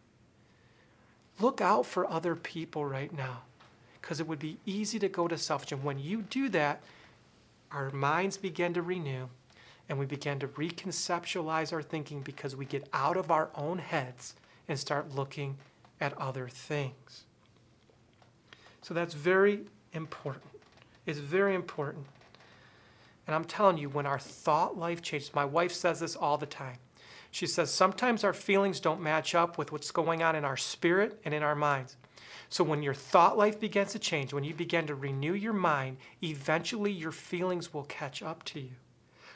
Look 1.40 1.62
out 1.62 1.86
for 1.86 2.10
other 2.10 2.36
people 2.36 2.86
right 2.86 3.16
now 3.16 3.44
because 4.02 4.20
it 4.20 4.28
would 4.28 4.40
be 4.40 4.58
easy 4.66 5.00
to 5.00 5.08
go 5.08 5.30
to 5.30 5.38
selfish. 5.38 5.72
And 5.72 5.84
when 5.84 5.98
you 5.98 6.24
do 6.24 6.50
that, 6.50 6.84
our 7.72 7.90
minds 7.92 8.38
begin 8.38 8.74
to 8.74 8.82
renew 8.82 9.28
and 9.90 9.98
we 9.98 10.06
begin 10.06 10.40
to 10.40 10.48
reconceptualize 10.50 11.74
our 11.74 11.82
thinking 11.82 12.22
because 12.22 12.56
we 12.56 12.66
get 12.66 12.88
out 12.94 13.18
of 13.18 13.32
our 13.32 13.50
own 13.56 13.80
heads 13.80 14.36
and 14.68 14.78
start 14.78 15.16
looking 15.16 15.58
at 16.00 16.18
other 16.18 16.48
things. 16.48 17.24
So 18.82 18.94
that's 18.94 19.14
very 19.14 19.62
important. 19.94 20.46
It's 21.06 21.20
very 21.20 21.56
important. 21.56 22.06
And 23.26 23.36
I'm 23.36 23.46
telling 23.46 23.78
you, 23.78 23.90
when 23.90 24.06
our 24.06 24.20
thought 24.20 24.78
life 24.78 25.02
changes, 25.02 25.34
my 25.34 25.46
wife 25.46 25.72
says 25.72 26.02
this 26.02 26.16
all 26.16 26.38
the 26.38 26.46
time. 26.46 26.78
She 27.34 27.48
says, 27.48 27.72
sometimes 27.72 28.24
our 28.24 28.32
feelings 28.32 28.80
don't 28.80 29.02
match 29.02 29.34
up 29.34 29.58
with 29.58 29.72
what's 29.72 29.90
going 29.90 30.22
on 30.22 30.36
in 30.36 30.46
our 30.46 30.56
spirit 30.56 31.20
and 31.26 31.34
in 31.34 31.42
our 31.42 31.56
minds. 31.56 31.98
So 32.48 32.64
when 32.64 32.84
your 32.84 32.94
thought 32.94 33.40
life 33.40 33.60
begins 33.60 33.94
to 33.94 34.00
change, 34.00 34.34
when 34.34 34.44
you 34.44 34.54
begin 34.54 34.86
to 34.86 34.94
renew 34.94 35.34
your 35.34 35.52
mind, 35.52 35.98
eventually 36.22 36.92
your 36.92 37.12
feelings 37.12 37.74
will 37.74 37.86
catch 37.86 38.22
up 38.22 38.44
to 38.46 38.60
you. 38.60 38.70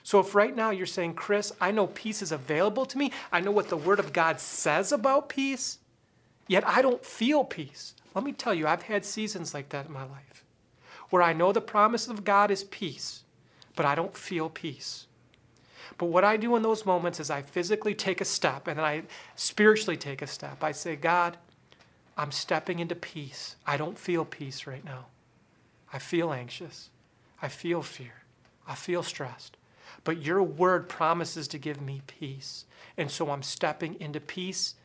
So 0.03 0.19
if 0.19 0.35
right 0.35 0.55
now 0.55 0.69
you're 0.69 0.85
saying, 0.85 1.15
Chris, 1.15 1.51
I 1.59 1.71
know 1.71 1.87
peace 1.87 2.21
is 2.21 2.31
available 2.31 2.85
to 2.85 2.99
me, 2.99 3.11
I 3.31 3.41
know 3.41 3.49
what 3.49 3.69
the 3.69 3.75
Word 3.75 3.97
of 3.97 4.13
God 4.13 4.39
says 4.39 4.91
about 4.91 5.27
peace, 5.27 5.79
yet 6.47 6.67
I 6.67 6.83
don't 6.83 7.03
feel 7.03 7.43
peace. 7.43 7.95
Let 8.13 8.23
me 8.23 8.31
tell 8.31 8.53
you, 8.53 8.67
I've 8.67 8.83
had 8.83 9.05
seasons 9.05 9.55
like 9.55 9.69
that 9.69 9.87
in 9.87 9.91
my 9.91 10.03
life 10.03 10.45
where 11.09 11.23
I 11.23 11.33
know 11.33 11.51
the 11.51 11.61
promise 11.61 12.07
of 12.07 12.23
God 12.23 12.51
is 12.51 12.63
peace, 12.65 13.23
but 13.75 13.87
I 13.87 13.95
don't 13.95 14.15
feel 14.15 14.49
peace. 14.49 15.06
But 15.97 16.07
what 16.07 16.23
I 16.23 16.37
do 16.37 16.55
in 16.55 16.61
those 16.61 16.85
moments 16.85 17.19
is 17.19 17.29
I 17.29 17.41
physically 17.41 17.95
take 17.95 18.21
a 18.21 18.25
step 18.25 18.67
and 18.67 18.77
then 18.77 18.85
I 18.85 19.03
spiritually 19.35 19.97
take 19.97 20.21
a 20.21 20.27
step. 20.27 20.63
I 20.63 20.71
say, 20.71 20.95
God, 20.95 21.37
I'm 22.15 22.31
stepping 22.31 22.79
into 22.79 22.95
peace. 22.95 23.55
I 23.65 23.77
don't 23.77 23.97
feel 23.97 24.25
peace 24.25 24.67
right 24.67 24.85
now. 24.85 25.07
I 25.91 25.99
feel 25.99 26.31
anxious. 26.31 26.89
I 27.41 27.47
feel 27.47 27.81
fear. 27.81 28.23
I 28.67 28.75
feel 28.75 29.01
stressed. 29.01 29.57
But 30.03 30.21
your 30.21 30.43
word 30.43 30.87
promises 30.89 31.47
to 31.49 31.57
give 31.57 31.81
me 31.81 32.01
peace. 32.05 32.65
And 32.97 33.09
so 33.09 33.29
I'm 33.29 33.43
stepping 33.43 33.99
into 33.99 34.19
peace 34.19 34.75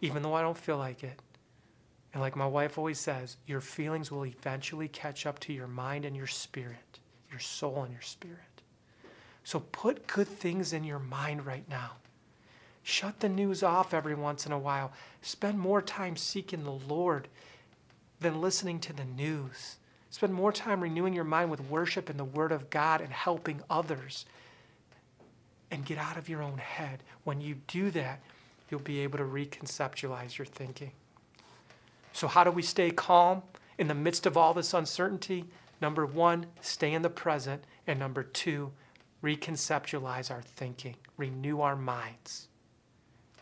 even 0.00 0.22
though 0.22 0.34
I 0.34 0.42
don't 0.42 0.58
feel 0.58 0.76
like 0.76 1.02
it. 1.02 1.20
And 2.12 2.20
like 2.20 2.36
my 2.36 2.46
wife 2.46 2.78
always 2.78 3.00
says, 3.00 3.36
your 3.46 3.60
feelings 3.60 4.10
will 4.10 4.26
eventually 4.26 4.88
catch 4.88 5.26
up 5.26 5.38
to 5.40 5.52
your 5.52 5.66
mind 5.66 6.04
and 6.04 6.14
your 6.14 6.26
spirit, 6.26 7.00
your 7.30 7.40
soul 7.40 7.82
and 7.82 7.92
your 7.92 8.02
spirit. 8.02 8.53
So 9.44 9.60
put 9.60 10.06
good 10.06 10.26
things 10.26 10.72
in 10.72 10.84
your 10.84 10.98
mind 10.98 11.46
right 11.46 11.68
now. 11.68 11.92
Shut 12.82 13.20
the 13.20 13.28
news 13.28 13.62
off 13.62 13.94
every 13.94 14.14
once 14.14 14.46
in 14.46 14.52
a 14.52 14.58
while. 14.58 14.92
Spend 15.22 15.58
more 15.58 15.80
time 15.80 16.16
seeking 16.16 16.64
the 16.64 16.70
Lord 16.70 17.28
than 18.20 18.40
listening 18.40 18.80
to 18.80 18.92
the 18.92 19.04
news. 19.04 19.76
Spend 20.10 20.32
more 20.32 20.52
time 20.52 20.80
renewing 20.80 21.14
your 21.14 21.24
mind 21.24 21.50
with 21.50 21.60
worship 21.68 22.08
and 22.08 22.18
the 22.18 22.24
Word 22.24 22.52
of 22.52 22.70
God 22.70 23.00
and 23.00 23.12
helping 23.12 23.62
others. 23.68 24.26
And 25.70 25.84
get 25.84 25.98
out 25.98 26.16
of 26.16 26.28
your 26.28 26.42
own 26.42 26.58
head. 26.58 27.02
When 27.24 27.40
you 27.40 27.56
do 27.66 27.90
that, 27.92 28.20
you'll 28.70 28.80
be 28.80 29.00
able 29.00 29.18
to 29.18 29.24
reconceptualize 29.24 30.38
your 30.38 30.46
thinking. 30.46 30.92
So, 32.12 32.28
how 32.28 32.44
do 32.44 32.50
we 32.50 32.62
stay 32.62 32.90
calm 32.90 33.42
in 33.76 33.88
the 33.88 33.94
midst 33.94 34.24
of 34.24 34.36
all 34.36 34.54
this 34.54 34.72
uncertainty? 34.72 35.46
Number 35.80 36.06
one, 36.06 36.46
stay 36.60 36.92
in 36.92 37.02
the 37.02 37.10
present. 37.10 37.64
And 37.86 37.98
number 37.98 38.22
two, 38.22 38.70
reconceptualize 39.24 40.30
our 40.30 40.42
thinking, 40.42 40.94
renew 41.16 41.62
our 41.62 41.74
minds. 41.74 42.48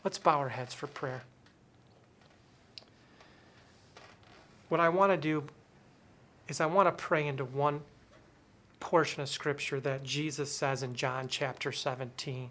Let's 0.05 0.18
bow 0.18 0.39
our 0.39 0.49
heads 0.49 0.72
for 0.72 0.87
prayer. 0.87 1.22
What 4.68 4.80
I 4.80 4.89
want 4.89 5.12
to 5.12 5.16
do 5.16 5.45
is 6.49 6.61
I 6.61 6.66
want 6.66 6.87
to 6.87 7.03
pray 7.03 7.26
into 7.26 7.45
one 7.45 7.80
portion 8.80 9.22
of 9.22 9.28
scripture 9.28 9.80
that 9.80 10.05
Jesus 10.05 10.51
says 10.51 10.83
in 10.83 10.95
John 10.95 11.28
chapter 11.28 11.72
17. 11.72 12.49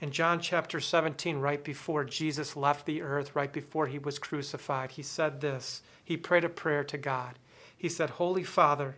In 0.00 0.10
John 0.10 0.40
chapter 0.40 0.78
17, 0.78 1.38
right 1.38 1.64
before 1.64 2.04
Jesus 2.04 2.54
left 2.54 2.84
the 2.84 3.00
earth, 3.00 3.34
right 3.34 3.52
before 3.52 3.86
he 3.86 3.98
was 3.98 4.18
crucified, 4.18 4.92
he 4.92 5.02
said 5.02 5.40
this. 5.40 5.82
He 6.04 6.16
prayed 6.16 6.44
a 6.44 6.50
prayer 6.50 6.84
to 6.84 6.98
God. 6.98 7.38
He 7.76 7.88
said, 7.88 8.10
Holy 8.10 8.44
Father, 8.44 8.96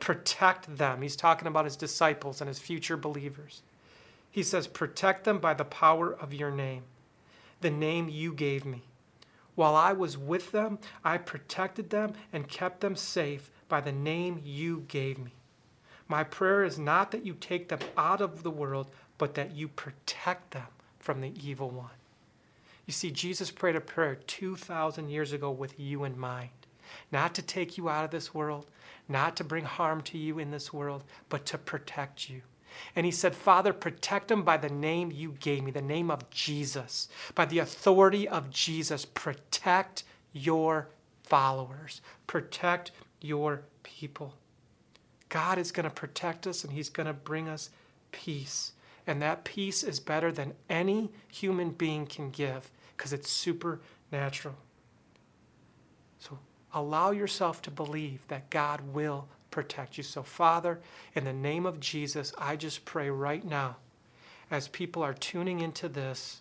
protect 0.00 0.76
them. 0.76 1.02
He's 1.02 1.16
talking 1.16 1.48
about 1.48 1.64
his 1.64 1.76
disciples 1.76 2.40
and 2.40 2.48
his 2.48 2.58
future 2.58 2.96
believers. 2.96 3.62
He 4.30 4.42
says, 4.42 4.66
Protect 4.66 5.24
them 5.24 5.38
by 5.38 5.54
the 5.54 5.64
power 5.64 6.12
of 6.12 6.34
your 6.34 6.50
name, 6.50 6.82
the 7.60 7.70
name 7.70 8.08
you 8.08 8.32
gave 8.32 8.64
me. 8.64 8.82
While 9.54 9.76
I 9.76 9.92
was 9.92 10.18
with 10.18 10.50
them, 10.50 10.78
I 11.04 11.18
protected 11.18 11.90
them 11.90 12.14
and 12.32 12.48
kept 12.48 12.80
them 12.80 12.96
safe 12.96 13.50
by 13.68 13.80
the 13.80 13.92
name 13.92 14.40
you 14.44 14.84
gave 14.88 15.18
me. 15.18 15.32
My 16.08 16.24
prayer 16.24 16.64
is 16.64 16.78
not 16.78 17.10
that 17.12 17.24
you 17.24 17.34
take 17.34 17.68
them 17.68 17.78
out 17.96 18.20
of 18.20 18.42
the 18.42 18.50
world, 18.50 18.90
but 19.16 19.34
that 19.34 19.54
you 19.54 19.68
protect 19.68 20.50
them 20.50 20.66
from 20.98 21.20
the 21.20 21.32
evil 21.40 21.70
one. 21.70 21.90
You 22.86 22.92
see, 22.92 23.10
Jesus 23.10 23.50
prayed 23.50 23.76
a 23.76 23.80
prayer 23.80 24.16
2,000 24.26 25.08
years 25.08 25.32
ago 25.32 25.50
with 25.50 25.78
you 25.80 26.04
in 26.04 26.18
mind. 26.18 26.50
Not 27.12 27.34
to 27.34 27.42
take 27.42 27.76
you 27.76 27.88
out 27.88 28.04
of 28.04 28.10
this 28.10 28.34
world, 28.34 28.70
not 29.08 29.36
to 29.36 29.44
bring 29.44 29.64
harm 29.64 30.00
to 30.02 30.18
you 30.18 30.38
in 30.38 30.50
this 30.50 30.72
world, 30.72 31.04
but 31.28 31.46
to 31.46 31.58
protect 31.58 32.28
you. 32.28 32.42
And 32.96 33.06
he 33.06 33.12
said, 33.12 33.34
Father, 33.34 33.72
protect 33.72 34.28
them 34.28 34.42
by 34.42 34.56
the 34.56 34.68
name 34.68 35.12
you 35.12 35.36
gave 35.38 35.62
me, 35.62 35.70
the 35.70 35.82
name 35.82 36.10
of 36.10 36.28
Jesus, 36.30 37.08
by 37.34 37.44
the 37.44 37.60
authority 37.60 38.28
of 38.28 38.50
Jesus. 38.50 39.04
Protect 39.04 40.04
your 40.32 40.88
followers, 41.22 42.00
protect 42.26 42.90
your 43.20 43.62
people. 43.82 44.34
God 45.28 45.58
is 45.58 45.72
going 45.72 45.84
to 45.84 45.90
protect 45.90 46.46
us 46.46 46.64
and 46.64 46.72
he's 46.72 46.88
going 46.88 47.06
to 47.06 47.12
bring 47.12 47.48
us 47.48 47.70
peace. 48.12 48.72
And 49.06 49.20
that 49.20 49.44
peace 49.44 49.82
is 49.82 50.00
better 50.00 50.32
than 50.32 50.54
any 50.70 51.10
human 51.30 51.70
being 51.70 52.06
can 52.06 52.30
give 52.30 52.70
because 52.96 53.12
it's 53.12 53.30
supernatural. 53.30 54.54
So 56.18 56.38
allow 56.74 57.10
yourself 57.12 57.62
to 57.62 57.70
believe 57.70 58.26
that 58.28 58.50
God 58.50 58.80
will 58.92 59.28
protect 59.50 59.96
you. 59.96 60.02
So, 60.02 60.22
Father, 60.22 60.80
in 61.14 61.24
the 61.24 61.32
name 61.32 61.64
of 61.64 61.80
Jesus, 61.80 62.32
I 62.36 62.56
just 62.56 62.84
pray 62.84 63.08
right 63.08 63.44
now, 63.44 63.76
as 64.50 64.68
people 64.68 65.02
are 65.02 65.14
tuning 65.14 65.60
into 65.60 65.88
this, 65.88 66.40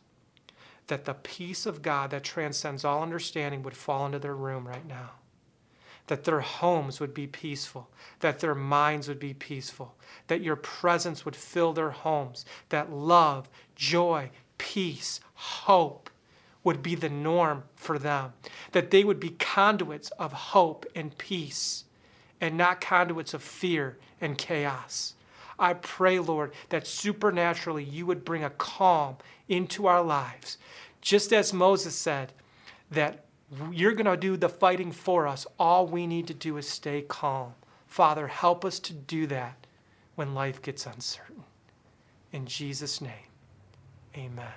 that 0.87 1.05
the 1.05 1.13
peace 1.13 1.65
of 1.65 1.81
God 1.81 2.09
that 2.11 2.23
transcends 2.23 2.83
all 2.83 3.03
understanding 3.03 3.63
would 3.63 3.77
fall 3.77 4.05
into 4.05 4.19
their 4.19 4.35
room 4.35 4.67
right 4.67 4.85
now. 4.85 5.11
That 6.07 6.25
their 6.25 6.41
homes 6.41 6.99
would 6.99 7.13
be 7.13 7.27
peaceful, 7.27 7.89
that 8.19 8.39
their 8.39 8.55
minds 8.55 9.07
would 9.07 9.19
be 9.19 9.33
peaceful, 9.33 9.95
that 10.27 10.41
your 10.41 10.57
presence 10.57 11.23
would 11.23 11.35
fill 11.35 11.71
their 11.71 11.91
homes, 11.91 12.45
that 12.69 12.91
love, 12.91 13.49
joy, 13.75 14.29
peace, 14.57 15.21
hope 15.33 16.09
would 16.63 16.81
be 16.81 16.95
the 16.95 17.09
norm 17.09 17.63
for 17.75 17.99
them, 17.99 18.33
that 18.71 18.91
they 18.91 19.03
would 19.03 19.19
be 19.19 19.31
conduits 19.31 20.09
of 20.11 20.31
hope 20.31 20.85
and 20.95 21.17
peace 21.17 21.83
and 22.39 22.57
not 22.57 22.81
conduits 22.81 23.33
of 23.33 23.43
fear 23.43 23.97
and 24.21 24.37
chaos. 24.37 25.13
I 25.59 25.73
pray, 25.73 26.19
Lord, 26.19 26.53
that 26.69 26.87
supernaturally 26.87 27.83
you 27.83 28.05
would 28.05 28.25
bring 28.25 28.43
a 28.43 28.49
calm 28.49 29.17
into 29.47 29.87
our 29.87 30.01
lives. 30.01 30.57
Just 31.01 31.31
as 31.31 31.53
Moses 31.53 31.95
said, 31.95 32.33
that 32.91 33.25
you're 33.71 33.93
going 33.93 34.05
to 34.05 34.17
do 34.17 34.35
the 34.35 34.49
fighting 34.49 34.91
for 34.91 35.27
us. 35.27 35.45
All 35.59 35.85
we 35.85 36.07
need 36.07 36.27
to 36.27 36.33
do 36.33 36.57
is 36.57 36.67
stay 36.67 37.01
calm. 37.01 37.53
Father, 37.87 38.27
help 38.27 38.65
us 38.65 38.79
to 38.79 38.93
do 38.93 39.27
that 39.27 39.67
when 40.15 40.33
life 40.33 40.61
gets 40.61 40.85
uncertain. 40.85 41.43
In 42.31 42.45
Jesus' 42.45 42.99
name, 42.99 43.29
amen. 44.17 44.53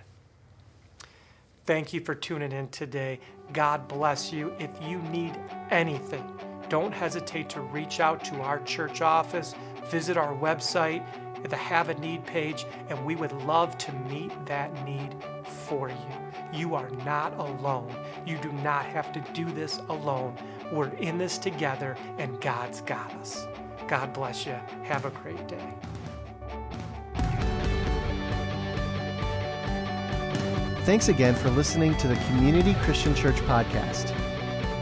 Thank 1.67 1.93
you 1.93 2.01
for 2.01 2.15
tuning 2.15 2.53
in 2.53 2.69
today. 2.69 3.19
God 3.53 3.89
bless 3.89 4.33
you. 4.33 4.55
If 4.61 4.71
you 4.81 4.99
need 5.03 5.37
anything, 5.71 6.25
don't 6.69 6.93
hesitate 6.93 7.49
to 7.51 7.61
reach 7.61 7.99
out 7.99 8.25
to 8.27 8.41
our 8.41 8.61
church 8.61 9.01
office, 9.03 9.53
visit 9.91 10.17
our 10.17 10.33
website, 10.33 11.05
the 11.49 11.57
Have 11.57 11.89
a 11.89 11.95
Need 11.95 12.25
page, 12.25 12.67
and 12.89 13.05
we 13.05 13.17
would 13.17 13.33
love 13.43 13.77
to 13.79 13.93
meet 14.09 14.31
that 14.47 14.73
need 14.85 15.15
for 15.67 15.89
you. 15.89 15.97
You 16.53 16.77
are 16.77 16.91
not 17.05 17.37
alone. 17.37 17.93
You 18.25 18.39
do 18.39 18.53
not 18.53 18.87
have 18.87 19.13
to 19.13 19.21
do 19.33 19.45
this 19.47 19.81
alone. 19.89 20.37
We're 20.71 20.91
in 20.91 21.19
this 21.19 21.37
together, 21.37 21.97
and 22.19 22.41
God's 22.41 22.81
got 22.83 23.13
us. 23.15 23.47
God 23.89 24.13
bless 24.13 24.47
you. 24.47 24.57
Have 24.85 25.05
a 25.05 25.11
great 25.11 25.49
day. 25.49 25.75
Thanks 30.87 31.09
again 31.09 31.35
for 31.35 31.51
listening 31.51 31.97
to 31.97 32.07
the 32.07 32.15
Community 32.29 32.75
Christian 32.75 33.13
Church 33.13 33.39
podcast. 33.39 34.15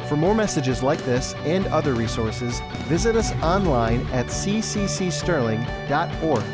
For 0.07 0.19
more 0.19 0.35
messages 0.35 0.83
like 0.83 1.03
this 1.07 1.33
and 1.47 1.67
other 1.69 1.95
resources, 1.95 2.61
visit 2.83 3.17
us 3.17 3.33
online 3.37 4.07
at 4.09 4.27
cccsterling.org. 4.27 6.45